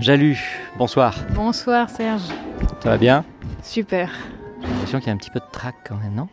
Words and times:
Jalu, 0.00 0.36
bonsoir. 0.76 1.14
Bonsoir 1.30 1.88
Serge. 1.88 2.22
Ça 2.82 2.90
va 2.90 2.98
bien? 2.98 3.24
Super. 3.62 4.10
J'ai 4.60 4.66
l'impression 4.66 4.98
qu'il 4.98 5.06
y 5.06 5.10
a 5.10 5.12
un 5.12 5.18
petit 5.18 5.30
peu 5.30 5.38
de 5.38 5.44
trac 5.52 5.76
quand 5.86 5.94
même, 5.96 6.14
non? 6.14 6.26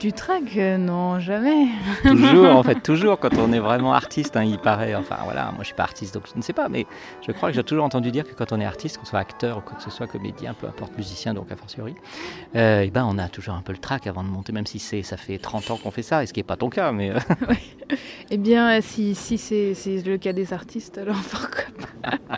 Du 0.00 0.12
trac 0.12 0.56
euh, 0.56 0.78
Non, 0.78 1.18
jamais. 1.18 1.66
Toujours, 2.04 2.54
en 2.56 2.62
fait, 2.62 2.80
toujours 2.82 3.18
quand 3.18 3.36
on 3.36 3.52
est 3.52 3.58
vraiment 3.58 3.92
artiste, 3.94 4.36
hein, 4.36 4.44
il 4.44 4.58
paraît. 4.58 4.94
Enfin 4.94 5.16
voilà, 5.24 5.46
moi 5.46 5.56
je 5.60 5.64
suis 5.66 5.74
pas 5.74 5.82
artiste 5.82 6.14
donc 6.14 6.24
je 6.32 6.36
ne 6.38 6.42
sais 6.42 6.52
pas, 6.52 6.68
mais 6.68 6.86
je 7.26 7.32
crois 7.32 7.48
que 7.48 7.56
j'ai 7.56 7.64
toujours 7.64 7.84
entendu 7.84 8.12
dire 8.12 8.22
que 8.24 8.32
quand 8.34 8.52
on 8.52 8.60
est 8.60 8.64
artiste, 8.64 8.98
qu'on 8.98 9.04
soit 9.06 9.18
acteur 9.18 9.58
ou 9.58 9.60
quoi 9.60 9.76
que 9.76 9.82
ce 9.82 9.90
soit, 9.90 10.06
comédien, 10.06 10.54
peu 10.54 10.68
importe, 10.68 10.96
musicien 10.96 11.34
donc 11.34 11.50
a 11.50 11.56
fortiori, 11.56 11.96
euh, 12.54 12.82
et 12.82 12.90
ben 12.90 13.04
on 13.10 13.18
a 13.18 13.28
toujours 13.28 13.54
un 13.54 13.62
peu 13.62 13.72
le 13.72 13.78
trac 13.78 14.06
avant 14.06 14.22
de 14.22 14.28
monter, 14.28 14.52
même 14.52 14.66
si 14.66 14.78
c'est 14.78 15.02
ça 15.02 15.16
fait 15.16 15.38
30 15.38 15.72
ans 15.72 15.76
qu'on 15.76 15.90
fait 15.90 16.02
ça, 16.02 16.22
et 16.22 16.26
ce 16.26 16.32
qui 16.32 16.38
n'est 16.40 16.44
pas 16.44 16.56
ton 16.56 16.70
cas, 16.70 16.92
mais. 16.92 17.10
euh, 17.10 17.18
Eh 18.30 18.36
bien, 18.36 18.80
si, 18.82 19.14
si 19.14 19.38
c'est 19.38 19.72
c'est 19.74 20.02
le 20.06 20.18
cas 20.18 20.34
des 20.34 20.52
artistes, 20.52 20.98
alors 20.98 21.16
pourquoi 21.30 21.64
pas? 22.02 22.18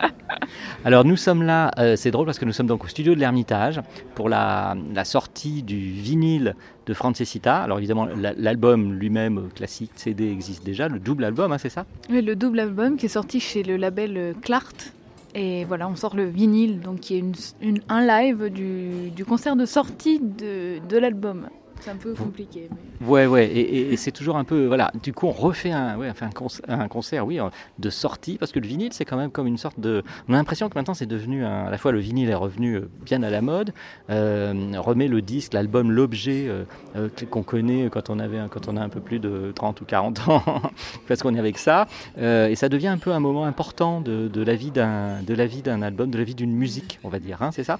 Alors 0.83 1.05
nous 1.05 1.15
sommes 1.15 1.43
là, 1.43 1.69
euh, 1.77 1.95
c'est 1.95 2.09
drôle 2.09 2.25
parce 2.25 2.39
que 2.39 2.45
nous 2.45 2.53
sommes 2.53 2.65
donc 2.65 2.83
au 2.83 2.87
studio 2.87 3.13
de 3.13 3.19
l'Ermitage 3.19 3.79
pour 4.15 4.29
la, 4.29 4.75
sortie 5.03 5.61
du 5.61 5.77
vinyle 5.77 6.55
de 6.87 6.93
Francesita. 6.95 7.57
Alors 7.61 7.77
évidemment 7.77 8.05
la- 8.05 8.33
l'album 8.33 8.93
lui-même 8.93 9.37
euh, 9.37 9.41
classique 9.53 9.91
CD 9.95 10.31
existe 10.31 10.65
déjà, 10.65 10.87
le 10.87 10.97
double 10.99 11.23
album, 11.25 11.51
hein, 11.51 11.59
c'est 11.59 11.69
ça? 11.69 11.85
Oui, 12.09 12.21
Le 12.23 12.35
double 12.35 12.59
album 12.59 12.97
qui 12.97 13.05
est 13.05 13.09
sorti 13.09 13.39
chez 13.39 13.61
le 13.61 13.77
label 13.77 14.17
euh, 14.17 14.33
Clart. 14.41 14.91
Et 15.35 15.65
voilà, 15.65 15.87
on 15.87 15.95
sort 15.95 16.15
le 16.15 16.25
vinyle, 16.25 16.81
donc 16.81 16.99
qui 17.01 17.15
est 17.15 17.23
une, 17.61 17.79
un 17.87 18.05
live 18.05 18.49
du, 18.49 19.23
concert 19.23 19.55
de 19.55 19.65
sortie 19.65 20.19
de 20.19 20.97
l'album. 20.97 21.47
C'est 21.81 21.89
un 21.91 21.95
peu 21.95 22.13
compliqué. 22.13 22.69
mais- 22.69 23.07
Ouais, 23.07 23.25
ouais, 23.25 23.47
et, 23.47 23.59
et- 23.59 23.93
et 23.93 23.97
c'est 23.97 24.11
toujours 24.11 24.37
un 24.37 24.43
peu, 24.43 24.67
voilà, 24.67 24.91
du 25.01 25.11
coup 25.11 25.25
on 25.25 25.31
refait 25.31 25.71
un, 25.71 25.97
ouais, 25.97 26.09
enfin, 26.11 26.27
un, 26.27 26.29
conce- 26.29 26.61
un 26.67 26.87
concert, 26.87 27.25
oui, 27.25 27.39
euh, 27.39 27.49
de 27.79 27.89
sortie, 27.89 28.37
parce 28.37 28.51
que 28.51 28.59
le 28.59 28.67
vinyle 28.67 28.93
c'est 28.93 29.05
quand 29.05 29.17
même 29.17 29.31
comme 29.31 29.47
une 29.47 29.57
sorte 29.57 29.79
de... 29.79 30.03
On 30.29 30.33
a 30.33 30.37
l'impression 30.37 30.69
que 30.69 30.75
maintenant 30.77 30.93
c'est 30.93 31.07
devenu, 31.07 31.43
un- 31.43 31.65
à 31.65 31.69
la 31.71 31.79
fois 31.79 31.91
le 31.91 31.97
vinyle 31.99 32.29
est 32.29 32.35
revenu 32.35 32.75
euh, 32.75 32.87
bien 33.03 33.23
à 33.23 33.31
la 33.31 33.41
mode, 33.41 33.73
euh, 34.11 34.53
remet 34.77 35.07
le 35.07 35.23
disque, 35.23 35.53
l'album, 35.53 35.89
l'objet 35.91 36.47
euh, 36.47 37.09
qu'on 37.31 37.41
connaît 37.41 37.89
quand 37.91 38.11
on, 38.11 38.19
avait, 38.19 38.39
quand 38.51 38.67
on 38.67 38.77
a 38.77 38.81
un 38.81 38.89
peu 38.89 38.99
plus 38.99 39.17
de 39.19 39.51
30 39.55 39.81
ou 39.81 39.85
40 39.85 40.27
ans, 40.29 40.43
parce 41.07 41.23
qu'on 41.23 41.33
est 41.33 41.39
avec 41.39 41.57
ça, 41.57 41.87
euh, 42.19 42.49
et 42.49 42.55
ça 42.55 42.69
devient 42.69 42.89
un 42.89 42.99
peu 42.99 43.11
un 43.11 43.19
moment 43.19 43.45
important 43.45 44.01
de, 44.01 44.27
de 44.27 44.43
la 44.43 44.53
vie 44.55 44.69
d'un 44.71 45.23
de 45.23 45.33
la 45.33 45.47
vie 45.47 45.63
d'un 45.63 45.81
album, 45.81 46.11
de 46.11 46.17
la 46.19 46.23
vie 46.23 46.35
d'une 46.35 46.53
musique, 46.53 46.99
on 47.03 47.09
va 47.09 47.17
dire, 47.19 47.41
hein, 47.41 47.49
c'est 47.51 47.63
ça? 47.63 47.79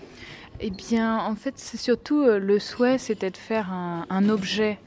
Eh 0.63 0.69
bien, 0.69 1.17
en 1.17 1.33
fait, 1.35 1.55
c'est 1.57 1.77
surtout 1.77 2.21
euh, 2.21 2.37
le 2.37 2.59
souhait, 2.59 2.99
c'était 2.99 3.31
de 3.31 3.37
faire 3.37 3.73
un, 3.73 4.29
objet, 4.29 4.77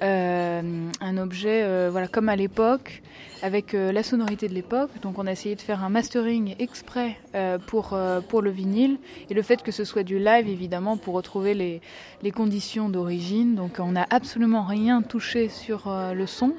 euh, 0.00 0.88
un 1.00 1.18
objet, 1.18 1.64
euh, 1.64 1.88
voilà, 1.90 2.06
comme 2.06 2.28
à 2.28 2.36
l'époque, 2.36 3.02
avec 3.42 3.74
euh, 3.74 3.90
la 3.90 4.04
sonorité 4.04 4.46
de 4.46 4.54
l'époque. 4.54 4.90
Donc, 5.02 5.18
on 5.18 5.26
a 5.26 5.32
essayé 5.32 5.56
de 5.56 5.60
faire 5.60 5.82
un 5.82 5.88
mastering 5.88 6.54
exprès 6.60 7.16
euh, 7.34 7.58
pour 7.58 7.94
euh, 7.94 8.20
pour 8.20 8.42
le 8.42 8.50
vinyle 8.50 8.98
et 9.28 9.34
le 9.34 9.42
fait 9.42 9.60
que 9.64 9.72
ce 9.72 9.82
soit 9.82 10.04
du 10.04 10.20
live, 10.20 10.48
évidemment, 10.48 10.96
pour 10.96 11.14
retrouver 11.14 11.54
les 11.54 11.80
les 12.22 12.30
conditions 12.30 12.88
d'origine. 12.88 13.56
Donc, 13.56 13.80
on 13.80 13.90
n'a 13.90 14.06
absolument 14.10 14.62
rien 14.62 15.02
touché 15.02 15.48
sur 15.48 15.88
euh, 15.88 16.12
le 16.14 16.28
son. 16.28 16.54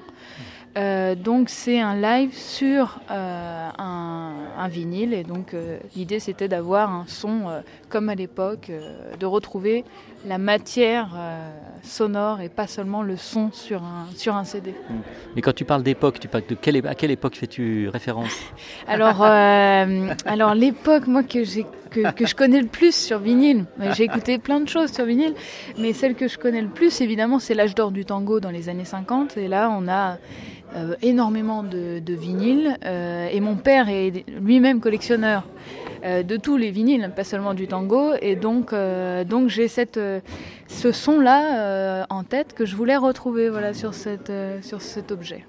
Euh, 0.77 1.15
donc 1.15 1.49
c'est 1.49 1.79
un 1.79 1.95
live 1.95 2.33
sur 2.33 2.99
euh, 3.09 3.69
un, 3.77 4.31
un 4.57 4.67
vinyle 4.67 5.13
et 5.13 5.23
donc 5.23 5.53
euh, 5.53 5.77
l'idée 5.95 6.19
c'était 6.19 6.49
d'avoir 6.49 6.91
un 6.93 7.05
son 7.07 7.63
comme 7.87 8.09
à 8.09 8.15
l'époque, 8.15 8.71
de 9.19 9.25
retrouver 9.25 9.85
la 10.25 10.37
matière 10.37 11.15
sonore 11.83 12.41
et 12.41 12.49
pas 12.49 12.67
seulement 12.67 13.03
le 13.03 13.15
son 13.15 13.51
sur 13.51 13.83
un, 13.83 14.07
sur 14.15 14.35
un 14.35 14.43
CD. 14.43 14.73
Mais 15.35 15.41
quand 15.41 15.53
tu 15.53 15.63
parles 15.63 15.83
d'époque, 15.83 16.19
tu 16.19 16.27
parles 16.27 16.43
de 16.49 16.55
quelle, 16.55 16.85
à 16.87 16.95
quelle 16.95 17.11
époque 17.11 17.35
fais-tu 17.35 17.87
référence? 17.89 18.35
Alors, 18.87 19.21
alors 19.23 20.55
l'époque 20.55 21.07
moi 21.07 21.23
que 21.23 21.43
j'ai 21.43 21.65
que, 22.15 22.25
je 22.25 22.35
connais 22.35 22.61
le 22.61 22.67
plus 22.67 22.95
sur 22.95 23.19
vinyle, 23.19 23.65
j'ai 23.95 24.03
écouté 24.03 24.37
plein 24.37 24.59
de 24.59 24.69
choses 24.69 24.91
sur 24.91 25.05
vinyle, 25.05 25.33
mais 25.77 25.93
celle 25.93 26.15
que 26.15 26.27
je 26.27 26.37
connais 26.37 26.61
le 26.61 26.67
plus 26.67 27.01
évidemment 27.01 27.39
c'est 27.39 27.53
l'âge 27.53 27.75
d'or 27.75 27.91
du 27.91 28.05
tango 28.05 28.39
dans 28.39 28.51
les 28.51 28.69
années 28.69 28.85
50 28.85 29.37
et 29.37 29.47
là 29.47 29.69
on 29.71 29.87
a 29.87 30.17
euh, 30.75 30.95
énormément 31.01 31.63
de, 31.63 31.99
de 31.99 32.13
vinyles 32.13 32.77
euh, 32.85 33.29
et 33.31 33.39
mon 33.39 33.55
père 33.55 33.87
est 33.87 34.25
lui-même 34.41 34.81
collectionneur 34.81 35.43
euh, 36.03 36.21
de 36.21 36.35
tous 36.35 36.57
les 36.57 36.69
vinyles, 36.69 37.11
pas 37.15 37.23
seulement 37.23 37.53
du 37.53 37.67
tango. 37.67 38.11
Et 38.21 38.35
donc 38.35 38.73
euh, 38.73 39.23
donc 39.23 39.47
j'ai 39.47 39.69
cette 39.69 39.99
ce 40.67 40.91
son 40.91 41.19
là 41.19 42.05
en 42.09 42.23
tête 42.23 42.53
que 42.53 42.65
je 42.65 42.75
voulais 42.75 42.97
retrouver 42.97 43.49
voilà 43.49 43.73
sur 43.73 43.93
cette 43.93 44.31
sur 44.61 44.81
cet 44.81 45.11
objet. 45.11 45.45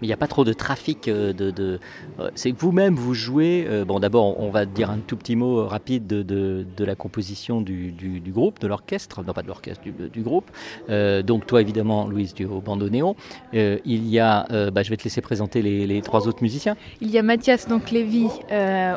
Mais 0.00 0.06
il 0.06 0.06
n'y 0.06 0.12
a 0.12 0.16
pas 0.16 0.28
trop 0.28 0.44
de 0.44 0.52
trafic 0.52 1.08
euh, 1.08 1.32
de. 1.32 1.50
de- 1.50 1.80
euh, 2.20 2.30
c'est 2.34 2.52
que 2.52 2.58
vous-même, 2.60 2.94
vous 2.94 3.14
jouez. 3.14 3.66
euh, 3.68 3.84
bon, 3.84 3.98
d'abord, 3.98 4.40
on 4.40 4.50
va 4.50 4.64
dire 4.64 4.90
un 4.90 4.98
tout 4.98 5.16
petit 5.16 5.34
mot 5.36 5.66
rapide 5.66 6.06
de, 6.06 6.22
de- 6.22 6.64
de 6.76 6.84
la 6.84 6.94
composition 6.94 7.60
du, 7.60 7.90
du- 7.92 8.20
du 8.20 8.30
groupe, 8.30 8.60
de 8.60 8.66
l'orchestre. 8.68 9.22
Non, 9.24 9.32
pas 9.32 9.42
de 9.42 9.48
l'orchestre, 9.48 9.82
du, 9.82 9.92
du 9.92 10.20
groupe. 10.22 10.50
Euh, 10.88 11.22
donc, 11.22 11.46
toi, 11.46 11.60
évidemment, 11.60 12.06
Louise, 12.06 12.34
es 12.38 12.44
au 12.44 12.60
bandoneon. 12.60 13.16
Euh, 13.54 13.78
il 13.84 14.06
y 14.08 14.18
a. 14.20 14.46
bah, 14.70 14.82
je 14.82 14.90
vais 14.90 14.96
te 14.96 15.04
laisser 15.04 15.20
présenter 15.20 15.62
les, 15.62 15.86
les 15.86 16.00
trois 16.02 16.28
autres 16.28 16.42
musiciens. 16.42 16.76
Il 17.00 17.10
y 17.10 17.18
a 17.18 17.22
Mathias 17.22 17.66
donc 17.68 17.90
Lévy 17.90 18.26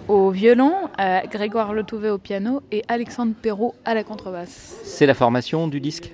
au 0.08 0.30
violon, 0.32 0.74
Grégoire 1.32 1.74
Letouvet 1.74 2.10
au 2.10 2.18
piano 2.18 2.62
et 2.72 2.84
Alexandre 2.88 3.34
Perrault 3.42 3.76
à 3.86 3.94
la 3.94 4.04
contrebasse. 4.04 4.76
C'est 4.84 5.06
la 5.06 5.14
formation 5.14 5.68
du 5.68 5.80
disque? 5.80 6.12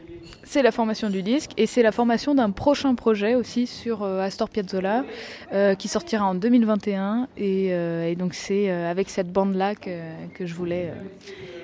C'est 0.50 0.62
la 0.62 0.72
formation 0.72 1.10
du 1.10 1.24
disque 1.24 1.52
et 1.58 1.66
c'est 1.66 1.84
la 1.84 1.92
formation 1.92 2.34
d'un 2.34 2.52
prochain 2.52 2.96
projet 2.96 3.36
aussi 3.36 3.68
sur 3.68 4.04
euh, 4.04 4.22
Astor 4.22 4.48
Piazzolla 4.48 5.04
euh, 5.52 5.76
qui 5.76 5.90
sortira 5.90 6.26
en 6.26 6.36
2021 6.36 7.28
et, 7.36 7.74
euh, 7.74 8.08
et 8.08 8.16
donc 8.16 8.34
c'est 8.34 8.70
avec 8.70 9.10
cette 9.10 9.30
bande 9.30 9.56
là 9.56 9.76
que, 9.76 10.00
que 10.34 10.46
je 10.46 10.54
voulais 10.54 10.94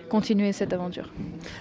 continuer 0.09 0.51
cette 0.51 0.73
aventure. 0.73 1.13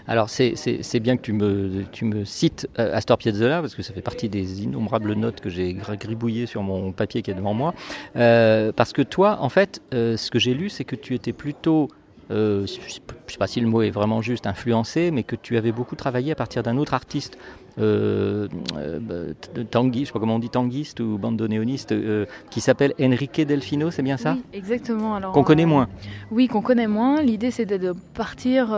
Alors 0.08 0.28
c'est 0.30 1.00
bien 1.00 1.16
que 1.16 1.22
tu 1.22 1.32
me, 1.32 1.84
tu 1.92 2.06
me 2.06 2.24
cites 2.24 2.68
Astor 2.76 3.18
Piazzolla 3.18 3.60
parce 3.60 3.76
que 3.76 3.82
ça 3.82 3.94
fait 3.94 4.02
partie 4.02 4.28
des 4.28 4.64
innombrables 4.64 5.14
notes 5.14 5.40
que 5.40 5.48
j'ai 5.48 5.74
gribouillées 5.74 6.46
sur 6.46 6.64
mon 6.64 6.90
papier 6.90 7.22
qui 7.22 7.30
est 7.30 7.34
devant 7.34 7.54
moi. 7.54 7.72
parce 8.14 8.92
que 8.92 9.02
toi, 9.02 9.38
en 9.40 9.48
fait, 9.48 9.80
ce 9.92 10.28
que 10.28 10.40
j'ai 10.40 10.54
lu, 10.54 10.70
c'est 10.70 10.84
que 10.84 10.96
tu 10.96 11.14
étais 11.14 11.32
plutôt 11.32 11.88
euh, 12.30 12.66
je 12.66 12.80
ne 12.80 12.88
sais 13.28 13.38
pas 13.38 13.46
si 13.46 13.60
le 13.60 13.66
mot 13.66 13.82
est 13.82 13.90
vraiment 13.90 14.22
juste, 14.22 14.46
influencé, 14.46 15.10
mais 15.10 15.22
que 15.22 15.36
tu 15.36 15.56
avais 15.56 15.72
beaucoup 15.72 15.96
travaillé 15.96 16.32
à 16.32 16.34
partir 16.34 16.62
d'un 16.62 16.76
autre 16.76 16.94
artiste, 16.94 17.38
euh, 17.78 18.48
euh 18.76 18.98
bah, 19.00 19.64
tanguiste, 19.70 20.08
je 20.08 20.12
pas 20.12 20.20
comment 20.20 20.36
on 20.36 20.38
dit, 20.38 20.50
tanguiste 20.50 21.00
ou 21.00 21.18
bandoneoniste, 21.18 21.92
euh, 21.92 22.26
qui 22.50 22.60
s'appelle 22.60 22.94
Enrique 23.00 23.40
Delfino, 23.40 23.90
c'est 23.90 24.02
bien 24.02 24.16
ça? 24.16 24.34
Oui, 24.34 24.42
exactement. 24.52 25.20
Qu'on 25.32 25.44
connaît 25.44 25.66
moins. 25.66 25.88
Oui, 26.30 26.48
qu'on 26.48 26.62
connaît 26.62 26.86
moins. 26.86 27.22
L'idée, 27.22 27.50
c'était 27.50 27.78
de 27.78 27.94
partir 28.14 28.68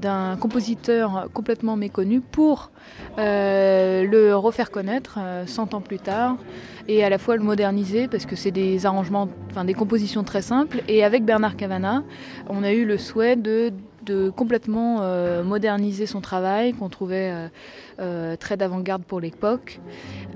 d'un 0.00 0.36
compositeur 0.36 1.28
complètement 1.32 1.76
méconnu 1.76 2.20
pour 2.20 2.70
le 3.18 4.32
refaire 4.34 4.70
connaître 4.70 5.18
100 5.46 5.74
ans 5.74 5.80
plus 5.80 5.98
tard 5.98 6.36
et 6.90 7.04
à 7.04 7.08
la 7.08 7.18
fois 7.18 7.36
le 7.36 7.42
moderniser 7.42 8.08
parce 8.08 8.26
que 8.26 8.34
c'est 8.34 8.50
des 8.50 8.84
arrangements, 8.84 9.28
enfin 9.50 9.64
des 9.64 9.74
compositions 9.74 10.24
très 10.24 10.42
simples. 10.42 10.82
Et 10.88 11.04
avec 11.04 11.24
Bernard 11.24 11.56
Cavana, 11.56 12.02
on 12.48 12.64
a 12.64 12.72
eu 12.72 12.84
le 12.84 12.98
souhait 12.98 13.36
de, 13.36 13.72
complètement 14.34 14.98
euh, 15.02 15.42
moderniser 15.42 16.06
son 16.06 16.20
travail 16.20 16.72
qu'on 16.72 16.88
trouvait 16.88 17.30
euh, 17.32 17.48
euh, 18.00 18.36
très 18.36 18.56
d'avant-garde 18.56 19.02
pour 19.02 19.20
l'époque. 19.20 19.80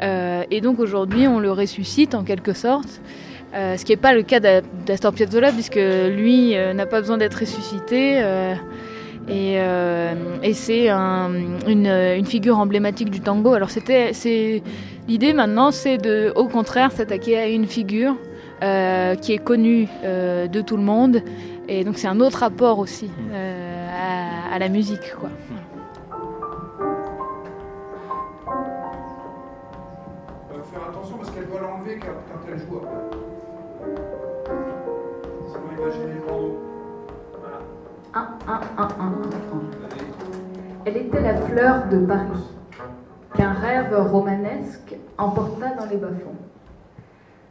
et 0.01 0.61
donc 0.61 0.79
aujourd'hui, 0.79 1.27
on 1.27 1.39
le 1.39 1.51
ressuscite 1.51 2.15
en 2.15 2.25
quelque 2.25 2.53
sorte. 2.53 3.01
ce 3.53 3.85
qui 3.85 3.93
n'est 3.93 4.03
pas 4.09 4.13
le 4.13 4.23
cas 4.23 4.41
d'Astor 4.41 5.13
Piazzolla 5.13 5.53
puisque 5.53 5.81
lui 6.21 6.55
n'a 6.75 6.87
pas 6.87 7.01
besoin 7.01 7.19
d'être 7.19 7.41
ressuscité. 7.41 8.23
Et, 9.29 10.53
c'est 10.53 10.91
une, 10.91 12.27
figure 12.27 12.59
emblématique 12.59 13.11
du 13.11 13.21
tango. 13.21 13.55
Alors 13.55 13.71
L'idée 15.07 15.33
maintenant, 15.35 15.71
c'est 15.71 15.99
de, 15.99 16.33
au 16.35 16.49
contraire, 16.49 16.91
s'attaquer 16.93 17.39
à 17.39 17.47
une 17.49 17.67
figure 17.67 18.17
qui 18.61 19.33
est 19.33 19.43
connue 19.43 19.89
de 20.03 20.61
tout 20.61 20.77
le 20.77 20.83
monde. 20.83 21.23
Et 21.69 21.85
donc 21.85 21.97
c'est 21.99 22.09
un 22.09 22.21
autre 22.21 22.39
rapport 22.39 22.79
aussi 22.79 23.11
euh, 23.33 24.53
à, 24.53 24.59
la 24.59 24.69
musique. 24.69 25.15
Quoi. 25.19 25.31
faire 30.73 30.89
attention 30.89 31.19
parce 31.19 31.31
qu'elle 31.31 31.47
doit 31.47 31.61
l'enlever 31.61 32.01
quand, 32.01 32.41
elle 32.51 32.59
joue 32.59 32.81
Sinon 35.47 35.65
il 35.71 35.85
va 35.85 35.91
gêner 35.91 36.15
le 36.15 36.27
bandeau. 36.27 36.59
Voilà. 37.39 37.59
1, 38.15 38.39
1, 38.49 38.83
1, 38.83 39.07
1. 39.07 39.13
Elle 40.87 40.97
était 40.97 41.21
la 41.21 41.37
fleur 41.37 41.89
de 41.89 41.99
Paris 41.99 42.51
qu'un 43.35 43.53
rêve 43.53 43.95
romanesque 44.11 44.97
emporta 45.19 45.75
dans 45.75 45.87
les 45.87 45.97
bas-fonds. 45.97 46.37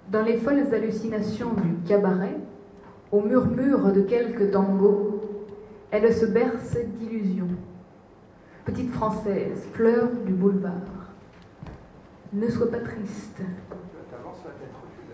Dans 0.09 0.21
les 0.21 0.37
folles 0.37 0.67
hallucinations 0.73 1.53
du 1.53 1.75
cabaret, 1.87 2.37
au 3.13 3.21
murmure 3.21 3.93
de 3.93 4.01
quelques 4.01 4.51
tangos, 4.51 5.21
elle 5.91 6.11
se 6.11 6.25
berce 6.25 6.75
d'illusions. 6.97 7.47
Petite 8.65 8.91
française, 8.91 9.67
fleur 9.73 10.09
du 10.25 10.33
boulevard, 10.33 11.13
ne 12.33 12.49
sois 12.49 12.71
pas 12.71 12.79
triste. 12.79 13.41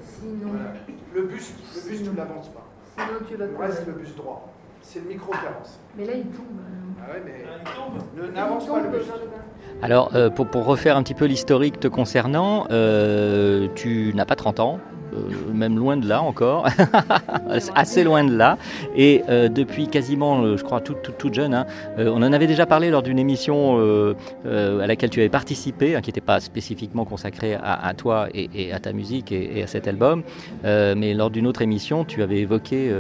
Sinon. 0.02 0.54
Le 1.14 1.24
buste, 1.24 1.56
le 1.76 1.90
buste, 1.90 2.10
tu 2.10 2.16
l'avances 2.16 2.50
pas. 2.50 2.66
Sinon, 2.98 3.20
tu 3.28 3.36
vas 3.36 3.66
Reste 3.66 3.86
le 3.86 3.94
buste 3.94 4.18
droit. 4.18 4.50
C'est 4.82 5.00
le 5.04 5.10
micro 5.10 5.32
qui 5.32 5.46
avance. 5.46 5.80
Mais 5.98 6.06
là, 6.06 6.14
il 6.16 6.28
tombe. 6.28 6.46
Ah 7.02 7.14
ouais, 7.14 7.22
mais 7.26 7.44
il 7.44 7.72
tombe. 7.72 8.34
N'avance 8.34 8.66
pas 8.66 8.82
le 8.82 8.90
buste. 8.90 9.12
Alors, 9.82 10.16
euh, 10.16 10.30
pour, 10.30 10.48
pour, 10.48 10.66
refaire 10.66 10.96
un 10.96 11.04
petit 11.04 11.14
peu 11.14 11.26
l'historique 11.26 11.80
te 11.80 11.88
concernant, 11.90 12.66
euh, 12.72 13.68
tu 13.76 14.14
n'as 14.16 14.26
pas 14.26 14.36
30 14.36 14.60
ans, 14.62 14.80
euh, 15.14 15.54
même 15.54 15.78
loin 15.78 15.98
de 15.98 16.08
là 16.08 16.22
encore, 16.22 16.68
assez 17.76 18.04
loin 18.04 18.24
de 18.24 18.36
là. 18.36 18.58
Et 18.96 19.24
euh, 19.30 19.50
depuis 19.50 19.88
quasiment, 19.88 20.42
euh, 20.42 20.58
je 20.58 20.64
crois, 20.64 20.82
toute 20.82 21.18
tout, 21.18 21.34
jeune, 21.34 21.54
hein, 21.54 21.66
on 21.98 22.22
en 22.24 22.34
avait 22.34 22.48
déjà 22.48 22.66
parlé 22.66 22.90
lors 22.90 23.04
d'une 23.04 23.20
émission 23.20 23.78
à 24.46 24.88
laquelle 24.88 25.10
tu 25.10 25.20
avais 25.20 25.30
participé, 25.30 25.96
hein, 25.96 26.02
qui 26.02 26.10
n'était 26.10 26.22
pas 26.22 26.40
spécifiquement 26.40 27.06
consacrée 27.06 27.56
à, 27.62 27.94
toi 27.96 28.28
et, 28.34 28.72
à 28.74 28.80
ta 28.80 28.94
musique 28.94 29.32
et, 29.32 29.64
à 29.64 29.68
cet 29.68 29.88
album, 29.88 30.24
mais 30.64 31.14
lors 31.14 31.30
d'une 31.30 31.48
autre 31.48 31.62
émission, 31.62 32.06
tu 32.06 32.24
avais 32.24 32.40
évoqué 32.40 32.92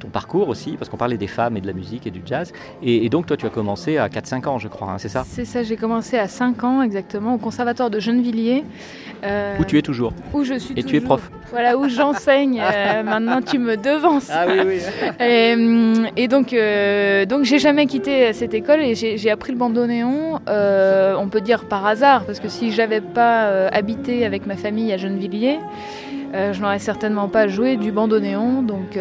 ton 0.00 0.08
parcours 0.08 0.48
aussi, 0.48 0.72
parce 0.72 0.88
qu'on 0.88 0.96
parlait 0.96 1.16
des 1.16 1.26
femmes 1.26 1.56
et 1.56 1.60
de 1.60 1.66
la 1.66 1.72
musique 1.72 2.06
et 2.06 2.10
du 2.10 2.22
jazz. 2.24 2.52
Et, 2.82 3.08
donc, 3.08 3.26
toi, 3.26 3.36
tu 3.36 3.46
as 3.46 3.50
commencé 3.50 3.98
à 3.98 4.08
4-5 4.08 4.48
ans, 4.48 4.58
je 4.58 4.68
crois, 4.68 4.90
hein, 4.90 4.98
c'est 4.98 5.08
ça? 5.08 5.24
C'est 5.26 5.44
ça, 5.44 5.62
j'ai 5.62 5.76
commencé 5.76 6.18
à 6.18 6.28
5 6.28 6.64
ans 6.64 6.82
exactement 6.82 7.34
au 7.34 7.38
Conservatoire 7.38 7.90
de 7.90 8.00
Gennevilliers. 8.00 8.64
où 9.58 9.64
tu 9.64 9.78
es 9.78 9.82
toujours 9.82 10.12
Où 10.32 10.44
je 10.44 10.58
suis 10.58 10.74
Et 10.76 10.82
tu 10.82 10.96
es 10.96 11.00
prof 11.00 11.30
voilà 11.50 11.76
où 11.76 11.88
j'enseigne. 11.88 12.60
Euh, 12.70 13.02
maintenant, 13.02 13.40
tu 13.42 13.58
me 13.58 13.76
devances. 13.76 14.28
Ah 14.32 14.44
oui, 14.46 14.60
oui. 14.64 16.06
et, 16.16 16.28
donc, 16.28 16.52
euh, 16.52 17.24
donc 17.24 17.44
j'ai 17.44 17.58
jamais 17.58 17.86
quitté 17.86 18.32
cette 18.32 18.54
école 18.54 18.80
et 18.80 18.94
j'ai 18.94 19.30
appris 19.30 19.52
le 19.52 19.58
bandoneon, 19.58 20.40
euh, 20.48 21.14
on 21.18 21.28
peut 21.28 21.40
dire 21.40 21.64
par 21.64 21.84
hasard, 21.84 22.24
parce 22.24 22.38
que 22.38 22.48
si 22.48 22.70
j'avais 22.70 23.00
pas 23.00 23.66
habité 23.68 24.24
avec 24.24 24.46
ma 24.46 24.56
famille 24.56 24.92
à 24.92 24.98
Gennevilliers, 24.98 25.58
je 26.32 26.60
n'aurais 26.60 26.78
certainement 26.78 27.28
pas 27.28 27.48
joué 27.48 27.76
du 27.76 27.92
bandoneon, 27.92 28.62
donc 28.62 28.98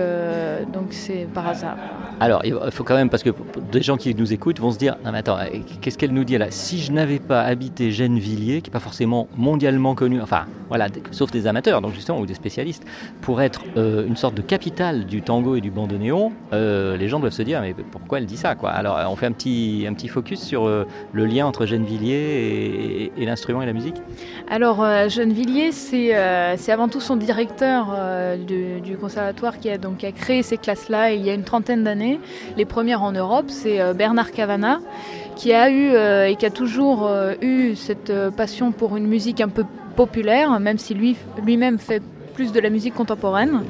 donc 0.74 0.88
c'est 0.92 1.28
par 1.34 1.48
hasard. 1.48 1.78
Alors, 2.22 2.42
il 2.44 2.54
faut 2.72 2.84
quand 2.84 2.96
même, 2.96 3.10
parce 3.10 3.24
que 3.24 3.30
des 3.72 3.82
gens 3.82 3.96
qui 3.96 4.14
nous 4.14 4.34
écoutent 4.34 4.60
vont 4.60 4.72
se 4.72 4.78
dire 4.78 4.98
Non, 5.06 5.12
mais 5.14 5.20
attends, 5.20 5.38
qu'est-ce 5.80 5.98
qu'elle 5.98 6.12
nous 6.12 6.26
dit 6.26 6.38
là? 6.38 6.48
Si 6.50 6.80
je 6.80 6.92
n'avais 6.92 7.20
pas 7.20 7.42
habité 7.42 7.92
Gennevilliers, 7.92 8.62
qui 8.62 8.70
n'est 8.70 8.74
pas 8.74 8.82
forcément 8.82 9.30
mondialement 9.38 9.96
connu, 9.96 10.22
enfin, 10.22 10.46
voilà, 10.68 10.88
sauf 11.12 11.32
des 11.32 11.48
amateurs, 11.48 11.82
donc 11.82 11.94
justement, 11.94 12.20
ou 12.20 12.26
des 12.26 12.34
spécialistes, 12.34 12.84
pour 13.22 13.42
être 13.42 13.64
euh, 13.78 14.06
une 14.06 14.18
sorte 14.18 14.36
de 14.36 14.42
capitale 14.42 15.06
du 15.06 15.22
tango 15.22 15.56
et 15.56 15.62
du 15.62 15.72
bandoneon, 15.72 16.34
euh, 16.52 16.98
les 16.98 17.08
gens 17.08 17.22
doivent 17.22 17.32
se 17.32 17.42
dire 17.42 17.62
Mais 17.62 17.74
pourquoi 17.74 18.18
elle 18.18 18.26
dit 18.26 18.38
ça 18.38 18.56
quoi? 18.56 18.72
Alors, 18.72 19.00
on 19.10 19.16
fait 19.16 19.26
un 19.28 19.32
petit, 19.32 19.86
un 19.88 19.94
petit 19.94 20.10
focus 20.10 20.42
sur 20.42 20.68
euh, 20.68 20.86
le 21.14 21.26
lien 21.26 21.46
entre 21.46 21.66
Gennevilliers 21.66 23.12
et, 23.18 23.26
l'instrument 23.26 23.62
et 23.62 23.66
la 23.66 23.74
musique? 23.74 23.96
Alors, 24.50 24.84
Gennevilliers, 25.08 25.72
c'est 25.72 26.14
avant 26.72 26.90
tout 26.90 27.00
son 27.00 27.16
directeur 27.20 27.88
du, 28.48 28.82
du, 28.82 28.98
conservatoire 28.98 29.60
qui 29.60 29.70
a, 29.70 29.78
donc, 29.78 30.06
créé 30.16 30.44
ces 30.44 30.58
classes-là 30.58 31.12
il 31.12 31.26
y 31.26 31.30
a 31.30 31.34
une 31.34 31.44
trentaine 31.44 31.84
d'années 31.84 32.20
les 32.58 32.66
premières 32.66 33.04
en 33.04 33.12
Europe, 33.12 33.46
c'est 33.48 33.80
euh, 33.80 33.94
Bernard 33.94 34.32
Cavana, 34.32 34.82
qui 35.36 35.54
a 35.54 35.70
eu 35.70 35.92
euh, 35.92 36.28
et 36.28 36.36
qui 36.36 36.46
a 36.46 36.50
toujours 36.50 37.08
euh, 37.08 37.34
eu 37.42 37.76
cette 37.76 38.12
passion 38.36 38.72
pour 38.72 38.98
une 38.98 39.08
musique 39.08 39.42
un 39.42 39.50
peu 39.50 39.66
populaire, 39.96 40.60
même 40.60 40.78
si 40.78 40.94
lui 40.94 41.16
lui-même 41.44 41.78
fait 41.78 42.02
plus 42.34 42.52
de 42.52 42.60
la 42.60 42.70
musique 42.70 42.94
contemporaine. 42.94 43.64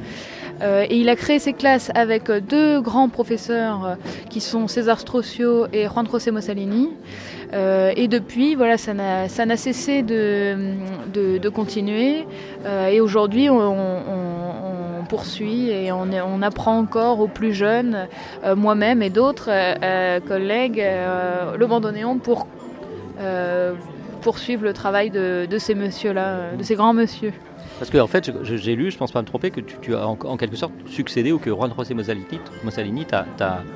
et 0.62 0.96
il 1.00 1.08
a 1.08 1.16
créé 1.16 1.38
ses 1.38 1.54
classes 1.54 1.90
avec 1.94 2.30
deux 2.30 2.80
grands 2.80 3.08
professeurs 3.08 3.96
qui 4.28 4.40
sont 4.40 4.68
César 4.68 5.00
Strocio 5.00 5.66
et 5.72 5.86
Juan 5.86 6.06
José 6.06 6.30
Mussolini. 6.30 6.90
Et 7.52 8.08
depuis, 8.08 8.54
voilà, 8.54 8.78
ça 8.78 8.94
n'a 8.94 9.56
cessé 9.56 10.02
de, 10.02 10.56
de, 11.12 11.48
continuer. 11.48 12.26
et 12.90 13.00
aujourd'hui, 13.00 13.50
on 13.50 14.90
poursuit 15.10 15.70
et 15.70 15.90
on, 15.90 16.42
apprend 16.42 16.78
encore 16.78 17.18
aux 17.20 17.26
plus 17.26 17.52
jeunes, 17.52 18.06
euh, 18.44 18.54
moi-même 18.54 19.02
et 19.02 19.10
d'autres 19.10 19.50
euh, 19.50 19.74
euh, 19.82 20.20
collègues, 20.20 20.82
le 21.58 21.66
bandoneon 21.66 22.18
pour 22.18 22.46
poursuivre 24.22 24.64
le 24.64 24.72
travail 24.72 25.10
de, 25.10 25.58
ces 25.58 25.74
messieurs-là, 25.74 26.54
de 26.56 26.62
ces 26.62 26.76
grands 26.76 26.94
messieurs. 26.94 27.34
Parce 27.80 27.90
qu'en 27.90 28.00
en 28.00 28.06
fait, 28.06 28.30
j'ai 28.42 28.76
lu, 28.76 28.90
je 28.90 28.98
pense 28.98 29.10
pas 29.10 29.22
me 29.22 29.26
tromper, 29.26 29.50
que 29.50 29.60
tu, 29.62 29.96
as 29.96 30.06
en, 30.06 30.36
quelque 30.36 30.54
sorte 30.54 30.74
succédé 30.86 31.32
ou 31.32 31.38
que 31.38 31.48
Juan 31.48 31.72
José 31.74 31.94
Mussolini, 31.94 33.06
t'a 33.06 33.24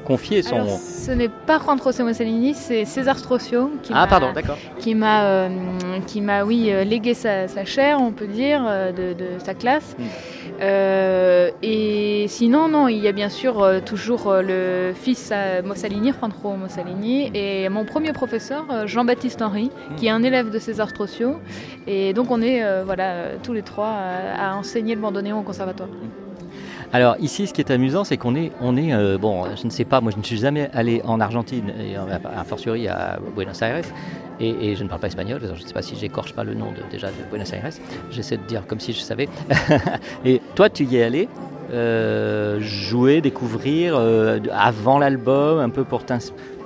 confié 0.04 0.42
son. 0.42 0.68
ce 0.68 1.10
n'est 1.10 1.30
pas 1.30 1.58
Juan 1.58 1.80
José 1.82 2.02
Mussolini, 2.02 2.52
c'est 2.52 2.84
César 2.84 3.16
Strocio 3.18 3.70
qui 3.82 3.92
ah, 3.94 4.06
pardon. 4.06 4.34
Qui 4.78 4.94
m'a, 4.94 5.48
qui 6.06 6.20
m'a, 6.20 6.44
oui, 6.44 6.70
légué 6.84 7.14
sa, 7.14 7.64
chair, 7.64 7.98
on 7.98 8.12
peut 8.12 8.26
dire, 8.26 8.62
de, 8.94 9.16
sa 9.42 9.54
classe. 9.54 9.96
Hmm. 9.98 10.04
Euh, 10.60 11.50
et 11.62 12.26
sinon, 12.28 12.68
non, 12.68 12.88
il 12.88 12.98
y 12.98 13.08
a 13.08 13.12
bien 13.12 13.28
sûr 13.28 13.60
euh, 13.60 13.80
toujours 13.80 14.28
euh, 14.28 14.42
le 14.42 14.94
fils 14.94 15.32
Mussolini, 15.64 16.12
Juanjo 16.12 16.56
Mussolini, 16.56 17.30
et 17.34 17.68
mon 17.68 17.84
premier 17.84 18.12
professeur, 18.12 18.86
Jean-Baptiste 18.86 19.42
Henry, 19.42 19.70
qui 19.96 20.06
est 20.06 20.10
un 20.10 20.22
élève 20.22 20.50
de 20.50 20.58
César 20.58 20.90
Strocio. 20.90 21.36
Et 21.86 22.12
donc 22.12 22.30
on 22.30 22.40
est 22.40 22.62
voilà, 22.84 23.36
tous 23.42 23.52
les 23.52 23.62
trois 23.62 23.93
à 23.94 24.56
enseigner 24.56 24.94
le 24.94 25.00
bandoneon 25.00 25.40
au 25.40 25.42
conservatoire. 25.42 25.88
Alors 26.92 27.16
ici, 27.18 27.46
ce 27.48 27.52
qui 27.52 27.60
est 27.60 27.70
amusant, 27.72 28.04
c'est 28.04 28.16
qu'on 28.16 28.36
est, 28.36 28.52
on 28.60 28.76
est, 28.76 29.18
bon, 29.18 29.44
je 29.56 29.64
ne 29.64 29.70
sais 29.70 29.84
pas, 29.84 30.00
moi 30.00 30.12
je 30.12 30.18
ne 30.18 30.22
suis 30.22 30.36
jamais 30.36 30.70
allé 30.72 31.02
en 31.04 31.18
Argentine, 31.18 31.72
et 31.80 31.96
a 31.96 32.44
fortiori 32.44 32.86
à 32.86 33.18
Buenos 33.34 33.60
Aires, 33.62 33.82
et, 34.40 34.76
je 34.76 34.82
ne 34.82 34.88
parle 34.88 35.00
pas 35.00 35.06
espagnol, 35.08 35.40
je 35.42 35.50
ne 35.50 35.66
sais 35.66 35.74
pas 35.74 35.82
si 35.82 35.96
j'écorche 35.96 36.34
pas 36.34 36.44
le 36.44 36.54
nom 36.54 36.70
de, 36.70 36.88
déjà 36.90 37.08
de 37.08 37.30
Buenos 37.30 37.52
Aires, 37.52 37.68
j'essaie 38.10 38.36
de 38.36 38.44
dire 38.44 38.66
comme 38.66 38.80
si 38.80 38.92
je 38.92 39.00
savais. 39.00 39.28
et 40.24 40.40
toi, 40.54 40.70
tu 40.70 40.84
y 40.84 40.96
es 40.96 41.02
allé 41.02 41.28
euh, 41.72 42.60
jouer, 42.60 43.20
découvrir 43.20 43.94
euh, 43.96 44.38
avant 44.52 44.98
l'album, 44.98 45.58
un 45.60 45.70
peu 45.70 45.84
pour, 45.84 46.02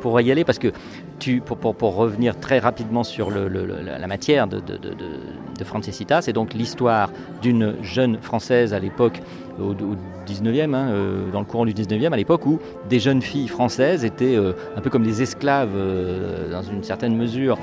pour 0.00 0.20
y 0.20 0.30
aller 0.30 0.44
Parce 0.44 0.58
que 0.58 0.72
tu, 1.18 1.40
pour, 1.40 1.96
revenir 1.96 2.38
très 2.38 2.58
rapidement 2.58 3.04
sur 3.04 3.30
la 3.30 4.06
matière 4.06 4.46
de, 4.46 4.60
de, 4.60 5.64
Francesita, 5.64 6.22
c'est 6.22 6.32
donc 6.32 6.54
l'histoire 6.54 7.10
d'une 7.42 7.74
jeune 7.82 8.18
Française 8.18 8.72
à 8.72 8.78
l'époque, 8.78 9.20
au, 9.58 9.72
au 9.72 9.96
19e, 10.28 10.74
hein, 10.74 10.88
euh, 10.90 11.30
dans 11.32 11.40
le 11.40 11.44
courant 11.44 11.64
du 11.64 11.72
19e, 11.72 12.12
à 12.12 12.16
l'époque 12.16 12.46
où 12.46 12.58
des 12.88 13.00
jeunes 13.00 13.22
filles 13.22 13.48
françaises 13.48 14.04
étaient 14.04 14.36
euh, 14.36 14.52
un 14.76 14.80
peu 14.80 14.90
comme 14.90 15.02
des 15.02 15.22
esclaves 15.22 15.72
euh, 15.74 16.50
dans 16.50 16.62
une 16.62 16.82
certaine 16.82 17.16
mesure, 17.16 17.58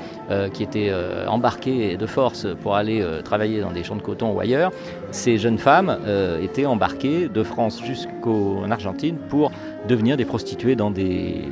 qui 0.52 0.62
étaient 0.62 0.92
embarquées 1.28 1.96
de 1.96 2.06
force 2.06 2.46
pour 2.62 2.74
aller 2.74 3.04
travailler 3.24 3.60
dans 3.60 3.70
des 3.70 3.84
champs 3.84 3.96
de 3.96 4.02
coton 4.02 4.32
ou 4.32 4.40
ailleurs. 4.40 4.72
Ces 5.12 5.38
jeunes 5.38 5.58
femmes 5.58 5.98
étaient 6.42 6.66
embarquées 6.66 7.28
de 7.28 7.42
France 7.42 7.80
jusqu'en 7.84 8.68
Argentine 8.70 9.16
pour 9.28 9.52
devenir 9.88 10.16
des 10.16 10.24
prostituées 10.24 10.74
dans 10.74 10.90
des 10.90 11.42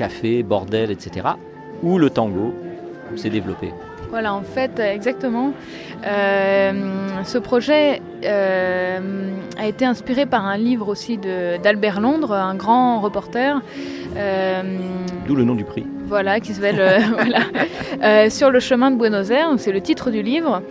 cafés, 0.00 0.42
bordels, 0.42 0.90
etc., 0.90 1.26
où 1.82 1.98
le 1.98 2.08
tango 2.08 2.54
s'est 3.16 3.28
développé. 3.28 3.70
Voilà, 4.08 4.32
en 4.32 4.42
fait, 4.42 4.80
exactement. 4.80 5.52
Euh, 6.06 6.72
ce 7.24 7.36
projet 7.36 8.00
euh, 8.24 8.98
a 9.58 9.66
été 9.66 9.84
inspiré 9.84 10.24
par 10.24 10.46
un 10.46 10.56
livre 10.56 10.88
aussi 10.88 11.18
d'Albert 11.62 12.00
Londres, 12.00 12.32
un 12.32 12.54
grand 12.54 13.00
reporter. 13.00 13.60
Euh, 14.16 14.62
D'où 15.28 15.34
le 15.34 15.44
nom 15.44 15.54
du 15.54 15.64
prix. 15.64 15.84
Voilà, 16.06 16.40
qui 16.40 16.54
s'appelle 16.54 16.82
voilà, 17.12 18.30
Sur 18.30 18.50
le 18.50 18.58
chemin 18.58 18.90
de 18.90 18.96
Buenos 18.96 19.30
Aires, 19.30 19.50
c'est 19.58 19.70
le 19.70 19.82
titre 19.82 20.10
du 20.10 20.22
livre. 20.22 20.62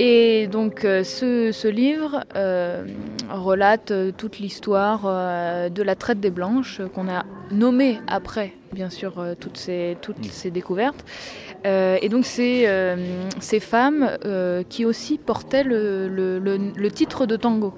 Et 0.00 0.48
donc 0.48 0.80
ce, 0.82 1.50
ce, 1.52 1.68
livre 1.68 2.24
relate 3.32 3.92
toute 4.16 4.38
l'histoire 4.38 5.02
de 5.70 5.82
la 5.82 5.94
traite 5.94 6.20
des 6.20 6.30
blanches 6.30 6.80
qu'on 6.94 7.08
a 7.08 7.24
nommée 7.50 7.98
après, 8.06 8.52
bien 8.72 8.90
sûr, 8.90 9.24
toutes 9.40 9.56
ces, 9.56 9.96
toutes 10.00 10.24
ces 10.24 10.50
découvertes. 10.50 11.04
Euh, 11.64 11.98
et 12.02 12.08
donc 12.08 12.26
c'est 12.26 12.66
euh, 12.66 12.96
ces 13.40 13.60
femmes 13.60 14.10
euh, 14.24 14.62
qui 14.68 14.84
aussi 14.84 15.18
portaient 15.18 15.62
le, 15.62 16.08
le, 16.08 16.38
le, 16.38 16.58
le 16.74 16.90
titre 16.90 17.26
de 17.26 17.36
tango. 17.36 17.74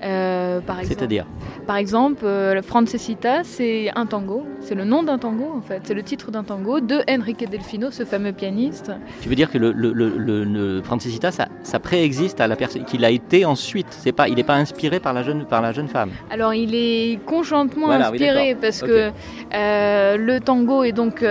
Par 0.00 0.80
exemple, 0.80 0.86
C'est-à-dire 0.86 1.26
Par 1.66 1.76
exemple, 1.76 2.26
Francesita, 2.62 3.44
c'est 3.44 3.90
un 3.94 4.06
tango, 4.06 4.44
c'est 4.60 4.74
le 4.74 4.84
nom 4.84 5.02
d'un 5.02 5.18
tango 5.18 5.46
en 5.56 5.62
fait, 5.62 5.82
c'est 5.84 5.94
le 5.94 6.02
titre 6.02 6.30
d'un 6.30 6.44
tango 6.44 6.80
de 6.80 7.02
Enrique 7.08 7.48
Delfino, 7.48 7.90
ce 7.90 8.04
fameux 8.04 8.32
pianiste. 8.32 8.92
Tu 9.22 9.28
veux 9.28 9.34
dire 9.34 9.50
que 9.50 9.58
le, 9.58 9.72
le 9.72 10.82
Francesita, 10.82 11.30
ça, 11.30 11.48
ça 11.62 11.78
préexiste 11.78 12.40
à 12.40 12.46
la 12.46 12.56
personne, 12.56 12.84
qu'il 12.84 13.04
a 13.04 13.10
été 13.10 13.44
ensuite, 13.44 13.86
c'est 13.90 14.12
pas, 14.12 14.28
il 14.28 14.36
n'est 14.36 14.42
pas 14.42 14.56
inspiré 14.56 15.00
par 15.00 15.12
la 15.12 15.22
jeune, 15.22 15.46
par 15.46 15.62
la 15.62 15.72
jeune 15.72 15.88
femme. 15.88 16.10
Alors 16.30 16.54
il 16.54 16.74
est 16.74 17.18
conjointement 17.24 17.86
voilà, 17.86 18.08
inspiré 18.08 18.52
oui, 18.52 18.58
parce 18.60 18.82
okay. 18.82 19.10
que 19.50 20.16
le 20.16 20.38
tango 20.40 20.84
est 20.84 20.92
donc 20.92 21.24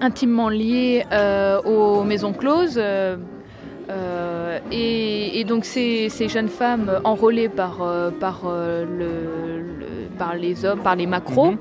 intimement 0.00 0.48
lié 0.48 1.04
euh, 1.12 1.60
aux 1.62 2.04
maisons 2.04 2.32
closes. 2.32 2.80
Euh, 3.90 4.58
et, 4.70 5.40
et, 5.40 5.44
donc 5.44 5.64
ces, 5.64 6.08
ces, 6.08 6.28
jeunes 6.28 6.48
femmes 6.48 7.00
enrôlées 7.04 7.48
par, 7.48 7.82
euh, 7.82 8.10
par, 8.10 8.42
euh, 8.46 8.84
le, 8.84 9.80
le, 9.80 9.86
par 10.18 10.34
les 10.34 10.64
hommes, 10.64 10.80
par 10.80 10.96
les 10.96 11.06
macros, 11.06 11.52
mmh, 11.52 11.56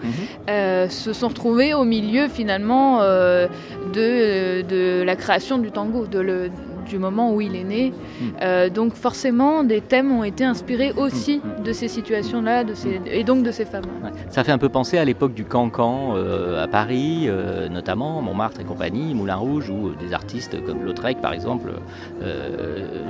mmh. 0.47 0.89
se 0.89 1.13
sont 1.13 1.29
retrouvées 1.29 1.73
au 1.73 1.85
milieu 1.85 2.27
finalement 2.27 2.99
de, 2.99 4.61
de 4.61 5.03
la 5.03 5.15
création 5.15 5.57
du 5.57 5.71
tango, 5.71 6.05
de 6.05 6.19
le, 6.19 6.51
du 6.89 6.97
moment 6.99 7.33
où 7.33 7.39
il 7.39 7.55
est 7.55 7.63
né. 7.63 7.91
Mmh. 7.91 8.25
Euh, 8.41 8.69
donc 8.69 8.93
forcément, 8.93 9.63
des 9.63 9.79
thèmes 9.79 10.11
ont 10.11 10.23
été 10.23 10.43
inspirés 10.43 10.91
aussi 10.97 11.37
mmh. 11.37 11.63
de 11.63 11.71
ces 11.71 11.87
situations-là 11.87 12.63
de 12.65 12.73
ces, 12.73 12.99
et 13.05 13.23
donc 13.23 13.43
de 13.43 13.51
ces 13.51 13.65
femmes. 13.65 13.85
Ouais. 14.03 14.09
Ça 14.29 14.43
fait 14.43 14.51
un 14.51 14.57
peu 14.57 14.69
penser 14.69 14.97
à 14.97 15.05
l'époque 15.05 15.33
du 15.33 15.45
cancan 15.45 16.15
euh, 16.15 16.61
à 16.61 16.67
Paris, 16.67 17.25
euh, 17.27 17.69
notamment 17.69 18.21
Montmartre 18.21 18.59
et 18.59 18.63
compagnie, 18.65 19.13
Moulin 19.13 19.35
Rouge, 19.35 19.69
où 19.69 19.91
des 19.93 20.13
artistes 20.13 20.61
comme 20.65 20.83
Lautrec, 20.83 21.21
par 21.21 21.33
exemple, 21.33 21.71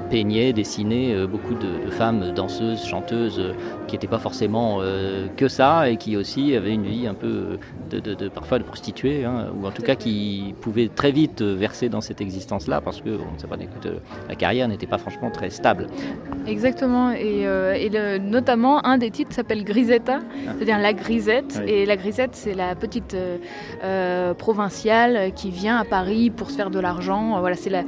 peignaient, 0.10 0.54
dessinaient 0.54 1.26
beaucoup 1.26 1.54
de, 1.54 1.86
de, 1.86 1.92
femmes 1.92 2.34
danseuses, 2.36 2.84
chanteuses, 2.84 3.42
qui 3.88 3.96
n'étaient 3.96 4.08
pas 4.08 4.20
forcément 4.20 4.82
que 5.38 5.48
ça 5.48 5.90
et 5.90 5.98
qui 5.98 6.18
aussi 6.18 6.56
avaient 6.56 6.74
une 6.74 6.86
vie 6.86 7.08
un 7.08 7.14
peu 7.14 7.58
de, 7.90 8.00
de, 8.00 8.14
de 8.14 8.28
parfois 8.28 8.60
de 8.60 8.64
prostituées, 8.64 9.26
hein, 9.26 9.48
ou 9.56 9.66
en 9.66 9.72
tout 9.72 9.82
cas 9.82 9.96
qui 9.96 10.54
pouvaient 10.62 10.90
très 10.94 11.12
vite 11.12 11.42
verser 11.42 11.90
dans 11.90 12.02
cette 12.02 12.22
existence-là 12.22 12.82
parce 12.82 13.02
que 13.02 13.10
on 13.10 13.34
ne 13.34 13.40
sait 13.40 13.48
pas 13.48 13.58
la 14.28 14.36
carrière 14.36 14.68
n'était 14.68 14.88
pas 14.88 14.98
franchement 14.98 15.32
très 15.32 15.50
stable. 15.50 15.88
Exactement, 16.48 17.12
et, 17.12 17.46
euh, 17.46 17.74
et 17.74 17.90
le, 17.90 18.18
notamment 18.18 18.86
un 18.86 18.98
des 18.98 19.12
titres 19.12 19.34
s'appelle 19.34 19.64
Grisetta, 19.64 20.20
ah. 20.22 20.52
c'est-à-dire 20.56 20.80
la 20.80 20.94
grisette, 20.94 21.62
oui. 21.64 21.72
et 21.72 21.86
la 21.86 21.96
grisette 21.96 22.32
c'est 22.34 22.54
la 22.54 22.76
petite 22.76 23.14
euh, 23.14 23.38
euh, 23.84 24.34
provinciale 24.34 25.34
qui 25.34 25.52
vient 25.52 25.78
à 25.78 25.86
Paris 25.86 26.30
pour 26.30 26.50
se 26.50 26.56
faire 26.56 26.70
de 26.70 26.80
l'argent, 26.80 27.40
voilà, 27.40 27.56
c'est 27.56 27.70
la, 27.70 27.84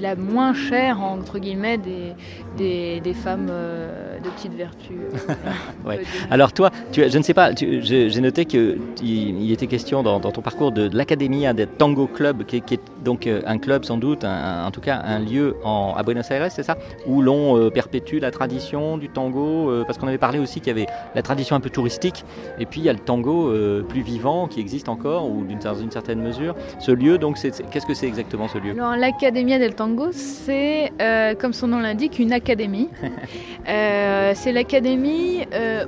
la 0.00 0.16
moins 0.16 0.54
chère 0.54 1.02
entre 1.02 1.38
guillemets 1.38 1.78
des, 1.78 2.14
des, 2.56 3.00
des 3.00 3.14
femmes 3.14 3.48
euh, 3.50 4.15
de 4.26 4.30
petite 4.30 4.54
vertu. 4.54 4.94
ouais. 5.86 6.00
Alors 6.30 6.52
toi, 6.52 6.70
tu, 6.92 7.08
je 7.08 7.18
ne 7.18 7.22
sais 7.22 7.34
pas, 7.34 7.50
j'ai 7.54 8.20
noté 8.20 8.44
qu'il 8.44 8.78
il 9.02 9.52
était 9.52 9.66
question 9.66 10.02
dans, 10.02 10.20
dans, 10.20 10.32
ton 10.32 10.42
parcours 10.42 10.72
de, 10.72 10.88
de 10.88 10.96
l'Académie 10.96 11.46
des 11.54 11.66
Tango 11.66 12.06
Club, 12.06 12.44
qui, 12.44 12.60
qui, 12.62 12.74
est 12.74 12.80
donc 13.04 13.26
un 13.26 13.58
club 13.58 13.84
sans 13.84 13.98
doute, 13.98 14.24
un, 14.24 14.66
en 14.66 14.70
tout 14.70 14.80
cas 14.80 15.00
un 15.04 15.18
lieu 15.18 15.56
en, 15.64 15.94
à 15.96 16.02
Buenos 16.02 16.30
Aires, 16.30 16.50
c'est 16.50 16.62
ça? 16.62 16.76
Où 17.06 17.22
l'on 17.22 17.58
euh, 17.58 17.70
perpétue 17.70 18.18
la 18.18 18.30
tradition 18.30 18.98
du 18.98 19.08
tango 19.08 19.70
euh, 19.70 19.84
Parce 19.84 19.98
qu'on 19.98 20.08
avait 20.08 20.18
parlé 20.18 20.38
aussi 20.38 20.60
qu'il 20.60 20.68
y 20.68 20.70
avait 20.70 20.86
la 21.14 21.22
tradition 21.22 21.56
un 21.56 21.60
peu 21.60 21.70
touristique, 21.70 22.24
et 22.58 22.66
puis 22.66 22.80
il 22.80 22.84
y 22.84 22.88
a 22.88 22.92
le 22.92 22.98
tango 22.98 23.48
euh, 23.48 23.82
plus 23.82 24.02
vivant 24.02 24.46
qui 24.48 24.60
existe 24.60 24.88
encore, 24.88 25.30
ou 25.30 25.44
d'une 25.44 25.60
certaine 25.90 26.20
mesure. 26.20 26.54
Ce 26.78 26.90
lieu, 26.90 27.18
donc, 27.18 27.38
qu'est-ce 27.40 27.86
que 27.86 27.94
c'est 27.94 28.06
exactement 28.06 28.48
ce 28.48 28.58
lieu? 28.58 28.74
l'Academia 28.96 29.58
del 29.58 29.74
Tango, 29.74 30.08
c'est, 30.12 30.92
euh, 31.00 31.34
comme 31.34 31.52
son 31.52 31.68
nom 31.68 31.80
l'indique, 31.80 32.18
une 32.18 32.32
académie. 32.32 32.88
Euh, 34.16 34.32
c'est 34.34 34.52
l'académie 34.52 35.44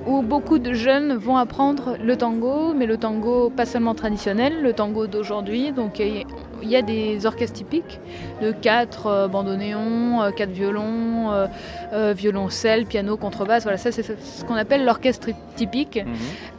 où 0.07 0.23
beaucoup 0.23 0.59
de 0.59 0.73
jeunes 0.73 1.15
vont 1.15 1.37
apprendre 1.37 1.97
le 2.03 2.17
tango, 2.17 2.75
mais 2.75 2.85
le 2.85 2.99
tango 2.99 3.49
pas 3.51 3.65
seulement 3.65 3.95
traditionnel, 3.95 4.63
le 4.63 4.73
tango 4.73 5.07
d'aujourd'hui. 5.07 5.73
Donc, 5.73 6.01
il 6.63 6.71
y 6.71 6.77
a 6.77 6.83
des 6.83 7.27
orchestres 7.27 7.59
typiques 7.59 8.01
de 8.43 8.53
quatre 8.53 9.07
euh, 9.07 9.29
bandoneons, 9.29 10.23
euh, 10.23 10.31
quatre 10.31 10.51
violons, 10.51 11.33
euh, 11.93 12.13
violoncelle, 12.17 12.87
piano, 12.87 13.17
contrebasse. 13.17 13.63
Voilà, 13.63 13.79
ça 13.79 13.93
c'est 13.93 14.03
ce 14.03 14.45
qu'on 14.45 14.55
appelle 14.55 14.85
l'orchestre 14.85 15.29
typique. 15.57 15.97
Mmh. 15.97 16.11